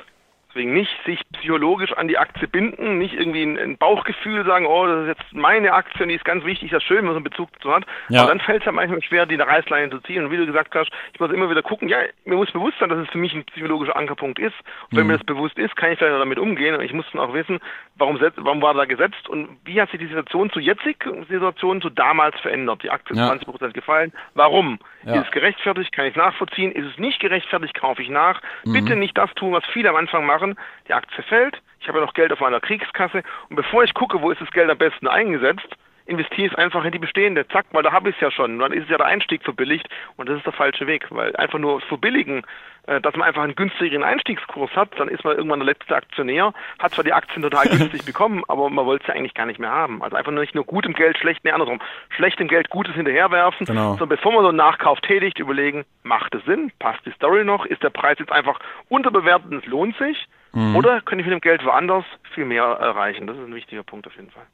Deswegen 0.57 0.73
nicht 0.73 0.89
sich 1.05 1.21
psychologisch 1.33 1.93
an 1.93 2.07
die 2.07 2.17
Aktie 2.17 2.47
binden, 2.47 2.97
nicht 2.97 3.13
irgendwie 3.13 3.43
ein, 3.43 3.59
ein, 3.59 3.77
Bauchgefühl 3.77 4.43
sagen, 4.43 4.65
oh, 4.65 4.87
das 4.87 5.01
ist 5.03 5.07
jetzt 5.09 5.33
meine 5.33 5.71
Aktie 5.71 6.01
und 6.01 6.09
die 6.09 6.15
ist 6.15 6.25
ganz 6.25 6.43
wichtig, 6.45 6.71
das 6.71 6.81
ist 6.81 6.87
schön, 6.87 6.97
wenn 6.97 7.05
man 7.05 7.13
so 7.13 7.17
einen 7.17 7.25
Bezug 7.25 7.53
dazu 7.53 7.71
hat. 7.71 7.85
Ja. 8.09 8.21
Aber 8.21 8.29
dann 8.29 8.39
fällt 8.39 8.61
es 8.61 8.65
ja 8.65 8.71
manchmal 8.71 9.03
schwer, 9.03 9.27
die 9.27 9.35
Reißleine 9.35 9.91
zu 9.91 9.99
ziehen. 9.99 10.25
Und 10.25 10.31
wie 10.31 10.37
du 10.37 10.47
gesagt 10.47 10.73
hast, 10.73 10.89
ich 11.13 11.19
muss 11.19 11.29
immer 11.29 11.47
wieder 11.51 11.61
gucken, 11.61 11.89
ja, 11.89 11.99
mir 12.25 12.37
muss 12.37 12.51
bewusst 12.51 12.79
sein, 12.79 12.89
dass 12.89 12.97
es 12.97 13.09
für 13.09 13.19
mich 13.19 13.35
ein 13.35 13.45
psychologischer 13.45 13.95
Ankerpunkt 13.95 14.39
ist. 14.39 14.55
Und 14.89 14.93
mhm. 14.93 14.97
wenn 14.97 15.07
mir 15.07 15.17
das 15.17 15.27
bewusst 15.27 15.59
ist, 15.59 15.75
kann 15.75 15.91
ich 15.91 15.99
vielleicht 15.99 16.19
damit 16.19 16.39
umgehen. 16.39 16.73
Und 16.73 16.81
ich 16.81 16.93
muss 16.93 17.05
dann 17.11 17.21
auch 17.21 17.35
wissen, 17.35 17.59
warum, 17.97 18.19
warum 18.19 18.61
war 18.63 18.73
da 18.73 18.85
gesetzt 18.85 19.29
und 19.29 19.49
wie 19.63 19.79
hat 19.79 19.91
sich 19.91 19.99
die 19.99 20.07
Situation 20.07 20.49
zu 20.49 20.59
jetzigen 20.59 21.23
Situation 21.25 21.83
zu 21.83 21.91
damals 21.91 22.39
verändert. 22.39 22.81
Die 22.81 22.89
Aktie 22.89 23.13
ist 23.13 23.19
ja. 23.19 23.27
20 23.27 23.47
Prozent 23.47 23.73
gefallen. 23.75 24.11
Warum? 24.33 24.79
Ja. 25.03 25.17
Ist 25.17 25.27
es 25.27 25.31
gerechtfertigt? 25.31 25.91
Kann 25.91 26.05
ich 26.05 26.11
es 26.13 26.17
nachvollziehen? 26.17 26.71
Ist 26.71 26.87
es 26.87 26.97
nicht 26.97 27.19
gerechtfertigt? 27.19 27.75
Kaufe 27.75 28.01
ich 28.01 28.09
nach? 28.09 28.41
Mhm. 28.65 28.73
Bitte 28.73 28.95
nicht 28.95 29.15
das 29.15 29.31
tun, 29.35 29.53
was 29.53 29.63
viele 29.71 29.89
am 29.89 29.95
Anfang 29.97 30.25
machen 30.25 30.46
machen, 30.47 30.59
die 30.87 30.93
Aktie 30.93 31.23
fällt, 31.23 31.61
ich 31.79 31.87
habe 31.87 31.99
ja 31.99 32.05
noch 32.05 32.13
Geld 32.13 32.31
auf 32.31 32.39
meiner 32.39 32.59
Kriegskasse 32.59 33.23
und 33.49 33.55
bevor 33.55 33.83
ich 33.83 33.93
gucke, 33.93 34.21
wo 34.21 34.31
ist 34.31 34.41
das 34.41 34.51
Geld 34.51 34.69
am 34.69 34.77
besten 34.77 35.07
eingesetzt, 35.07 35.67
investiere 36.05 36.49
es 36.53 36.55
einfach 36.55 36.85
in 36.85 36.93
die 36.93 36.99
bestehende. 36.99 37.45
Zack, 37.49 37.65
weil 37.71 37.83
da 37.83 37.91
habe 37.91 38.09
ich 38.09 38.15
es 38.15 38.21
ja 38.21 38.31
schon. 38.31 38.53
Und 38.53 38.59
dann 38.59 38.71
ist 38.71 38.85
es 38.85 38.89
ja 38.89 38.97
der 38.97 39.07
Einstieg 39.07 39.43
verbilligt 39.43 39.89
und 40.15 40.29
das 40.29 40.37
ist 40.37 40.45
der 40.45 40.53
falsche 40.53 40.87
Weg, 40.87 41.05
weil 41.09 41.35
einfach 41.35 41.59
nur 41.59 41.81
verbilligen, 41.81 42.43
äh, 42.87 43.01
dass 43.01 43.13
man 43.17 43.27
einfach 43.27 43.43
einen 43.43 43.55
günstigeren 43.55 44.05
Einstiegskurs 44.05 44.73
hat, 44.73 44.97
dann 44.97 45.09
ist 45.09 45.25
man 45.25 45.35
irgendwann 45.35 45.59
der 45.59 45.65
letzte 45.65 45.93
Aktionär, 45.93 46.53
hat 46.79 46.93
zwar 46.93 47.03
die 47.03 47.11
Aktien 47.11 47.41
total 47.41 47.67
günstig 47.69 48.05
bekommen, 48.05 48.43
aber 48.47 48.69
man 48.69 48.85
wollte 48.85 49.03
es 49.03 49.07
ja 49.09 49.15
eigentlich 49.15 49.33
gar 49.33 49.47
nicht 49.47 49.59
mehr 49.59 49.69
haben. 49.69 50.01
Also 50.01 50.15
einfach 50.15 50.31
nur 50.31 50.39
nicht 50.39 50.55
nur 50.55 50.63
gut 50.63 50.85
im 50.85 50.93
Geld, 50.93 51.17
schlecht, 51.17 51.43
nee, 51.43 51.51
andersrum. 51.51 51.81
Schlecht 52.09 52.39
im 52.39 52.47
Geld, 52.47 52.69
Gutes 52.69 52.95
hinterherwerfen, 52.95 53.65
genau. 53.65 53.91
sondern 53.97 54.09
bevor 54.09 54.31
man 54.31 54.43
so 54.43 54.47
einen 54.47 54.57
Nachkauf 54.57 55.01
tätigt, 55.01 55.39
überlegen, 55.39 55.83
macht 56.03 56.33
es 56.33 56.45
Sinn? 56.45 56.71
Passt 56.79 57.05
die 57.05 57.11
Story 57.11 57.43
noch? 57.43 57.65
Ist 57.65 57.83
der 57.83 57.89
Preis 57.89 58.17
jetzt 58.17 58.31
einfach 58.31 58.59
unterbewertet 58.87 59.51
und 59.51 59.57
es 59.57 59.65
lohnt 59.65 59.97
sich? 59.97 60.27
Mhm. 60.57 60.75
Oder 60.75 61.01
kann 61.01 61.19
ich 61.19 61.25
mit 61.25 61.33
dem 61.33 61.41
Geld 61.41 61.63
woanders 61.63 62.05
viel 62.33 62.45
mehr 62.45 62.63
erreichen? 62.63 63.27
Das 63.27 63.37
ist 63.37 63.43
ein 63.43 63.55
wichtiger 63.55 63.83
Punkt 63.83 64.07
auf 64.07 64.15
jeden 64.15 64.31
Fall. 64.31 64.45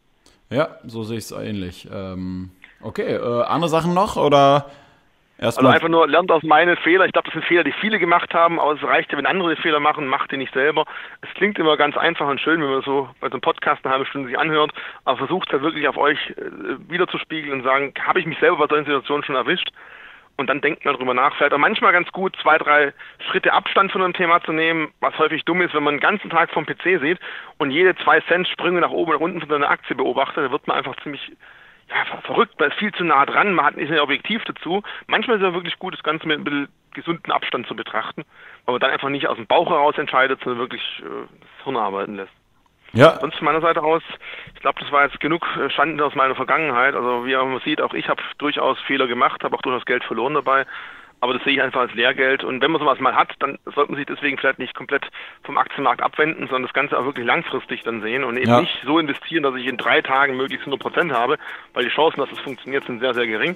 Ja, 0.50 0.78
so 0.84 1.04
sehe 1.04 1.18
ich 1.18 1.24
es 1.24 1.32
ähnlich. 1.32 1.88
Ähm, 1.92 2.52
Okay, 2.84 3.16
äh, 3.16 3.44
andere 3.44 3.70
Sachen 3.70 3.94
noch 3.94 4.18
oder 4.18 4.66
Erstmal 5.40 5.74
also 5.74 5.76
einfach 5.76 5.90
nur 5.90 6.08
lernt 6.08 6.32
aus 6.32 6.44
meinen 6.44 6.78
Fehlern. 6.78 7.08
Ich 7.08 7.14
glaube, 7.14 7.26
das 7.26 7.34
sind 7.34 7.46
Fehler, 7.46 7.64
die 7.64 7.74
viele 7.82 7.98
gemacht 7.98 8.34
haben, 8.34 8.60
aber 8.60 8.74
es 8.74 8.84
reicht 8.84 9.12
ja, 9.12 9.18
wenn 9.18 9.26
andere 9.26 9.56
Fehler 9.56 9.80
machen, 9.80 10.08
macht 10.08 10.32
die 10.32 10.38
nicht 10.38 10.54
selber. 10.54 10.86
Es 11.22 11.34
klingt 11.34 11.58
immer 11.58 11.76
ganz 11.76 11.98
einfach 11.98 12.28
und 12.28 12.40
schön, 12.40 12.62
wenn 12.62 12.70
man 12.70 12.82
so 12.84 13.10
bei 13.20 13.28
so 13.28 13.34
einem 13.34 13.42
Podcast 13.42 13.84
eine 13.84 13.94
halbe 13.94 14.06
Stunde 14.06 14.30
sich 14.30 14.38
anhört, 14.38 14.72
aber 15.06 15.18
versucht 15.18 15.52
halt 15.52 15.64
wirklich 15.64 15.88
auf 15.88 15.98
euch 15.98 16.18
äh, 16.32 16.44
wiederzuspiegeln 16.88 17.60
und 17.60 17.64
sagen, 17.64 17.94
habe 18.06 18.20
ich 18.20 18.26
mich 18.26 18.38
selber 18.40 18.58
bei 18.58 18.68
solchen 18.68 18.86
Situationen 18.86 19.24
schon 19.24 19.36
erwischt? 19.36 19.72
Und 20.36 20.50
dann 20.50 20.62
denkt 20.62 20.84
man 20.84 20.96
drüber 20.96 21.14
nach. 21.14 21.36
Vielleicht 21.36 21.54
auch 21.54 21.60
manchmal 21.60 21.94
ganz 21.94 22.12
gut, 22.12 22.36
zwei, 22.42 22.58
drei 22.58 22.94
Schritte 23.30 23.54
Abstand 23.54 23.92
von 23.92 24.02
einem 24.02 24.14
Thema 24.14 24.42
zu 24.42 24.52
nehmen, 24.52 24.92
was 25.00 25.18
häufig 25.20 25.46
dumm 25.46 25.62
ist, 25.62 25.74
wenn 25.74 25.84
man 25.84 25.96
den 25.96 26.00
ganzen 26.00 26.30
Tag 26.30 26.50
vom 26.52 26.66
PC 26.66 27.00
sieht 27.02 27.20
und 27.60 27.72
jede 27.72 27.96
zwei 27.98 28.20
Cent 28.22 28.48
Sprünge 28.48 28.82
nach 28.82 28.90
oben 28.90 29.12
und 29.14 29.22
unten 29.22 29.42
von 29.42 29.52
einer 29.54 29.70
Aktie 29.70 29.96
beobachtet, 29.96 30.46
da 30.46 30.52
wird 30.52 30.68
man 30.68 30.78
einfach 30.78 30.96
ziemlich 31.04 31.32
ja, 31.90 32.22
verrückt, 32.22 32.60
man 32.60 32.70
ist 32.70 32.80
viel 32.80 32.94
zu 32.94 33.04
nah 33.04 33.26
dran, 33.26 33.54
man 33.54 33.66
hat 33.66 33.78
nicht 33.78 33.92
ein 33.92 34.00
Objektiv 34.00 34.44
dazu. 34.46 34.82
Manchmal 35.08 35.38
ist 35.38 35.44
es 35.44 35.48
ja 35.50 35.54
wirklich 35.54 35.78
gut, 35.80 35.94
das 35.94 36.04
Ganze 36.04 36.28
mit 36.28 36.40
ein 36.40 36.44
bisschen 36.44 36.68
gesunden 36.94 37.32
Abstand 37.32 37.68
zu 37.68 37.76
betrachten, 37.76 38.24
weil 38.66 38.74
man 38.74 38.80
dann 38.82 38.92
einfach 38.92 39.10
nicht 39.10 39.28
aus 39.28 39.38
dem 39.38 39.48
Bauch 39.48 39.70
heraus 39.70 39.98
entscheidet, 39.98 40.40
sondern 40.44 40.60
wirklich 40.60 40.82
äh, 41.00 41.28
das 41.42 41.64
Hirn 41.64 41.78
arbeiten 41.78 42.16
lässt. 42.16 42.34
Ja. 42.94 43.20
Sonst 43.20 43.38
von 43.38 43.46
meiner 43.46 43.62
Seite 43.62 43.82
aus, 43.82 44.04
ich 44.54 44.62
glaube, 44.62 44.80
das 44.80 44.92
war 44.92 45.06
jetzt 45.06 45.20
genug 45.20 45.46
äh, 45.58 45.70
Schande 45.70 46.06
aus 46.06 46.16
meiner 46.16 46.36
Vergangenheit. 46.36 46.96
Also 46.96 47.26
wie 47.26 47.36
man 47.36 47.60
sieht, 47.62 47.82
auch 47.82 47.94
ich 47.94 48.08
habe 48.08 48.22
durchaus 48.38 48.80
Fehler 48.82 49.08
gemacht, 49.08 49.44
habe 49.44 49.56
auch 49.56 49.62
durchaus 49.62 49.86
Geld 49.86 50.04
verloren 50.04 50.34
dabei 50.34 50.66
aber 51.24 51.36
das 51.36 51.44
sehe 51.46 51.54
ich 51.54 51.62
einfach 51.62 51.80
als 51.80 51.94
Lehrgeld. 51.94 52.44
Und 52.44 52.62
wenn 52.62 52.72
man 52.72 52.82
sowas 52.82 53.00
mal 53.00 53.16
hat, 53.16 53.34
dann 53.40 53.58
sollte 53.64 53.94
man 53.94 53.98
sich 53.98 54.06
deswegen 54.06 54.38
vielleicht 54.38 54.60
nicht 54.60 54.76
komplett 54.76 55.10
vom 55.44 55.58
Aktienmarkt 55.58 56.02
abwenden, 56.02 56.48
sondern 56.48 56.64
das 56.64 56.74
Ganze 56.74 57.00
auch 57.00 57.06
wirklich 57.06 57.26
langfristig 57.26 57.82
dann 57.84 58.02
sehen 58.02 58.26
und 58.26 58.36
eben 58.36 58.50
ja. 58.50 58.60
nicht 58.60 58.78
so 58.86 59.00
investieren, 59.00 59.42
dass 59.42 59.56
ich 59.56 59.66
in 59.66 59.78
drei 59.78 60.02
Tagen 60.02 60.36
möglichst 60.36 60.68
100 60.68 60.82
Prozent 60.82 61.14
habe, 61.14 61.38
weil 61.74 61.86
die 61.86 61.92
Chancen, 61.92 62.20
dass 62.20 62.28
es 62.28 62.36
das 62.36 62.44
funktioniert, 62.44 62.84
sind 62.84 63.00
sehr, 63.00 63.14
sehr 63.14 63.26
gering 63.26 63.56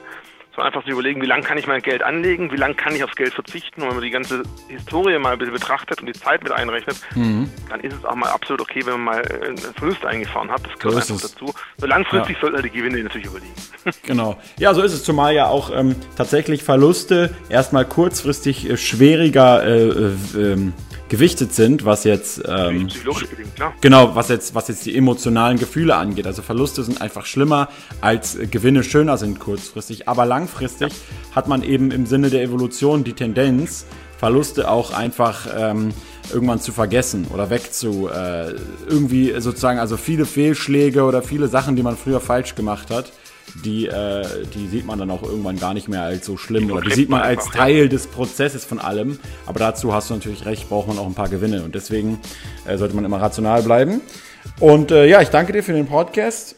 sondern 0.58 0.74
einfach 0.74 0.84
zu 0.86 0.92
überlegen, 0.92 1.22
wie 1.22 1.28
lange 1.28 1.44
kann 1.44 1.58
ich 1.60 1.68
mein 1.68 1.82
Geld 1.84 2.02
anlegen, 2.02 2.52
wie 2.52 2.56
lange 2.56 2.74
kann 2.74 2.96
ich 2.96 3.04
aufs 3.04 3.16
Geld 3.16 3.32
verzichten. 3.32 3.84
Und 3.84 3.90
wenn 3.90 3.96
man 3.96 4.04
die 4.04 4.10
ganze 4.10 4.42
Historie 4.68 5.18
mal 5.20 5.34
ein 5.34 5.38
bisschen 5.38 5.54
betrachtet 5.54 6.02
und 6.02 6.08
die 6.08 6.14
Zeit 6.14 6.44
mit 6.44 6.52
einrechnet, 6.52 6.98
mhm. 7.14 7.48
dann 7.70 7.80
ist 7.82 7.94
es 7.94 8.04
auch 8.04 8.16
mal 8.16 8.30
absolut 8.30 8.62
okay, 8.62 8.82
wenn 8.84 8.94
man 8.94 9.04
mal 9.04 9.22
einen 9.44 9.58
Verlust 9.58 10.04
eingefahren 10.04 10.50
hat. 10.50 10.66
Das 10.66 10.80
gehört 10.80 11.06
so 11.06 11.14
einfach 11.14 11.30
dazu. 11.30 11.54
So 11.78 11.86
langfristig 11.86 12.36
ja. 12.36 12.42
sollten 12.42 12.56
halt 12.56 12.66
die 12.66 12.78
Gewinne 12.78 13.04
natürlich 13.04 13.28
überlegen. 13.28 13.54
Genau. 14.04 14.38
Ja, 14.58 14.74
so 14.74 14.82
ist 14.82 14.94
es, 14.94 15.04
zumal 15.04 15.34
ja 15.34 15.48
auch 15.48 15.72
ähm, 15.74 15.96
tatsächlich 16.18 16.64
Verluste 16.64 17.34
erstmal 17.50 17.86
kurzfristig 17.86 18.70
äh, 18.70 18.78
schwieriger 18.78 19.64
äh, 19.64 19.88
äh, 19.88 20.14
ähm, 20.36 20.74
gewichtet 21.10 21.54
sind, 21.54 21.86
was 21.86 22.04
jetzt 22.04 22.42
ähm, 22.48 22.88
genau, 23.82 24.16
was 24.16 24.30
jetzt 24.30 24.56
was 24.56 24.68
jetzt 24.68 24.86
die 24.86 24.96
emotionalen 24.96 25.58
Gefühle 25.58 25.96
angeht. 25.96 26.28
Also 26.28 26.42
Verluste 26.42 26.84
sind 26.84 27.02
einfach 27.02 27.26
schlimmer 27.26 27.70
als 28.02 28.38
Gewinne 28.52 28.84
schöner 28.84 29.18
sind 29.18 29.40
kurzfristig, 29.40 30.08
aber 30.08 30.26
langfristig 30.26 30.92
ja. 30.92 31.36
hat 31.36 31.48
man 31.48 31.64
eben 31.64 31.92
im 31.92 32.06
Sinne 32.06 32.30
der 32.30 32.44
Evolution 32.44 33.04
die 33.04 33.14
Tendenz 33.14 33.86
Verluste 34.18 34.70
auch 34.70 34.94
einfach 34.94 35.48
ähm, 35.56 35.94
irgendwann 36.34 36.60
zu 36.60 36.72
vergessen 36.72 37.28
oder 37.34 37.50
wegzu 37.50 38.10
äh, 38.10 38.54
irgendwie 38.88 39.40
sozusagen 39.40 39.80
also 39.80 39.96
viele 39.96 40.26
Fehlschläge 40.26 41.04
oder 41.04 41.22
viele 41.22 41.48
Sachen, 41.48 41.76
die 41.76 41.84
man 41.84 41.96
früher 41.96 42.20
falsch 42.20 42.56
gemacht 42.56 42.90
hat 42.90 43.12
die, 43.64 43.88
äh, 43.88 44.26
die 44.54 44.68
sieht 44.68 44.86
man 44.86 45.00
dann 45.00 45.12
auch 45.12 45.24
irgendwann 45.24 45.60
gar 45.60 45.74
nicht 45.74 45.88
mehr 45.88 46.04
als 46.04 46.26
so 46.26 46.38
schlimm 46.38 46.72
oder 46.72 46.82
die 46.82 46.94
sieht 46.94 47.10
man 47.10 47.22
als 47.22 47.50
Teil 47.50 47.90
des 47.90 48.08
Prozesses 48.08 48.66
von 48.66 48.80
allem. 48.80 49.20
Aber 49.46 49.60
dazu 49.60 49.94
hast 49.94 50.10
du 50.10 50.14
natürlich 50.14 50.46
recht, 50.46 50.70
braucht 50.70 50.88
man 50.88 50.98
auch 50.98 51.06
ein 51.06 51.16
paar 51.16 51.30
Gewinne 51.30 51.64
und 51.64 51.76
deswegen 51.76 52.20
äh, 52.66 52.78
sollte 52.78 52.96
man 52.96 53.06
immer 53.06 53.22
rational 53.22 53.64
bleiben. 53.64 54.02
Und 54.60 54.92
äh, 54.92 55.06
ja, 55.06 55.22
ich 55.22 55.30
danke 55.30 55.54
dir 55.54 55.64
für 55.64 55.74
den 55.74 55.88
Podcast. 55.88 56.56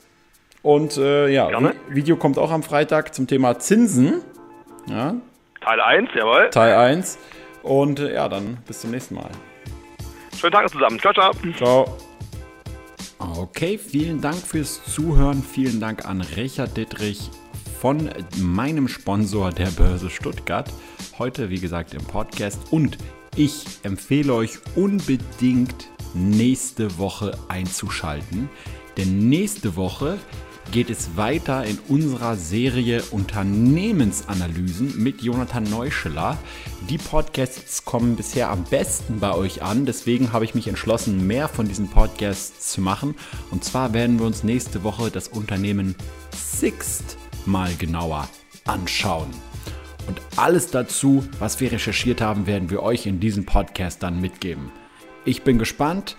Und 0.62 0.98
äh, 0.98 1.30
ja, 1.30 1.50
Gerne. 1.50 1.74
Video 1.90 2.18
kommt 2.18 2.38
auch 2.38 2.52
am 2.52 2.64
Freitag 2.64 3.14
zum 3.16 3.28
Thema 3.28 3.60
Zinsen. 3.60 4.22
Ja. 4.88 5.16
Teil 5.62 5.82
1, 5.82 6.10
jawohl. 6.16 6.50
Teil 6.50 6.76
1. 6.76 7.18
Und 7.64 8.00
äh, 8.00 8.14
ja, 8.14 8.28
dann 8.28 8.58
bis 8.68 8.82
zum 8.82 8.92
nächsten 8.92 9.16
Mal. 9.16 9.30
Schönen 10.38 10.54
Tag 10.54 10.70
zusammen. 10.70 11.00
Ciao, 11.00 11.14
ciao. 11.14 11.32
Ciao. 11.58 12.09
Okay, 13.40 13.78
vielen 13.78 14.20
Dank 14.20 14.36
fürs 14.36 14.82
Zuhören. 14.84 15.42
Vielen 15.42 15.80
Dank 15.80 16.06
an 16.06 16.20
Richard 16.20 16.76
Dittrich 16.76 17.30
von 17.80 18.10
meinem 18.36 18.90
Sponsor 18.90 19.52
der 19.52 19.68
Börse 19.68 20.10
Stuttgart. 20.10 20.70
Heute, 21.18 21.50
wie 21.50 21.62
gesagt, 21.62 21.94
im 21.94 22.04
Podcast. 22.04 22.60
Und 22.70 22.98
ich 23.38 23.64
empfehle 23.84 24.34
euch 24.34 24.60
unbedingt 24.76 25.88
nächste 26.14 26.98
Woche 26.98 27.32
einzuschalten. 27.48 28.50
Denn 28.98 29.30
nächste 29.30 29.78
Woche 29.78 30.18
geht 30.72 30.90
es 30.90 31.18
weiter 31.18 31.66
in 31.66 31.80
unserer 31.88 32.36
Serie 32.36 33.02
Unternehmensanalysen 33.12 35.02
mit 35.02 35.22
Jonathan 35.22 35.64
Neuscheler. 35.64 36.38
Die 36.90 36.98
Podcasts 36.98 37.86
kommen 37.86 38.16
bisher 38.16 38.50
am 38.50 38.64
besten 38.64 39.20
bei 39.20 39.34
euch 39.34 39.64
an, 39.64 39.86
deswegen 39.86 40.32
habe 40.32 40.46
ich 40.46 40.56
mich 40.56 40.68
entschlossen, 40.68 41.26
mehr 41.28 41.48
von 41.48 41.68
diesen 41.68 41.90
Podcasts 41.90 42.72
zu 42.72 42.82
machen. 42.82 43.16
Und 43.52 43.64
zwar 43.64 43.94
werden 43.94 44.20
wir 44.20 44.26
uns 44.26 44.44
nächste 44.44 44.84
Woche 44.84 45.12
das 45.12 45.28
Unternehmen 45.28 45.96
Sixt 46.36 47.18
mal 47.46 47.74
genauer 47.76 48.30
anschauen. 48.66 49.30
Und 50.08 50.22
alles 50.38 50.72
dazu, 50.72 51.28
was 51.40 51.60
wir 51.60 51.72
recherchiert 51.72 52.22
haben, 52.22 52.48
werden 52.48 52.70
wir 52.70 52.82
euch 52.84 53.06
in 53.06 53.20
diesem 53.20 53.46
Podcast 53.46 54.04
dann 54.04 54.22
mitgeben. 54.22 54.72
Ich 55.26 55.44
bin 55.44 55.60
gespannt. 55.60 56.18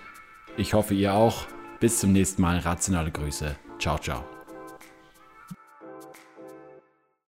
Ich 0.57 0.75
hoffe, 0.75 0.95
ihr 0.95 1.15
auch. 1.15 1.47
Bis 1.81 1.99
zum 1.99 2.13
nächsten 2.13 2.43
Mal. 2.43 2.59
Rationale 2.59 3.11
Grüße. 3.11 3.57
Ciao, 3.79 3.99
ciao. 3.99 4.40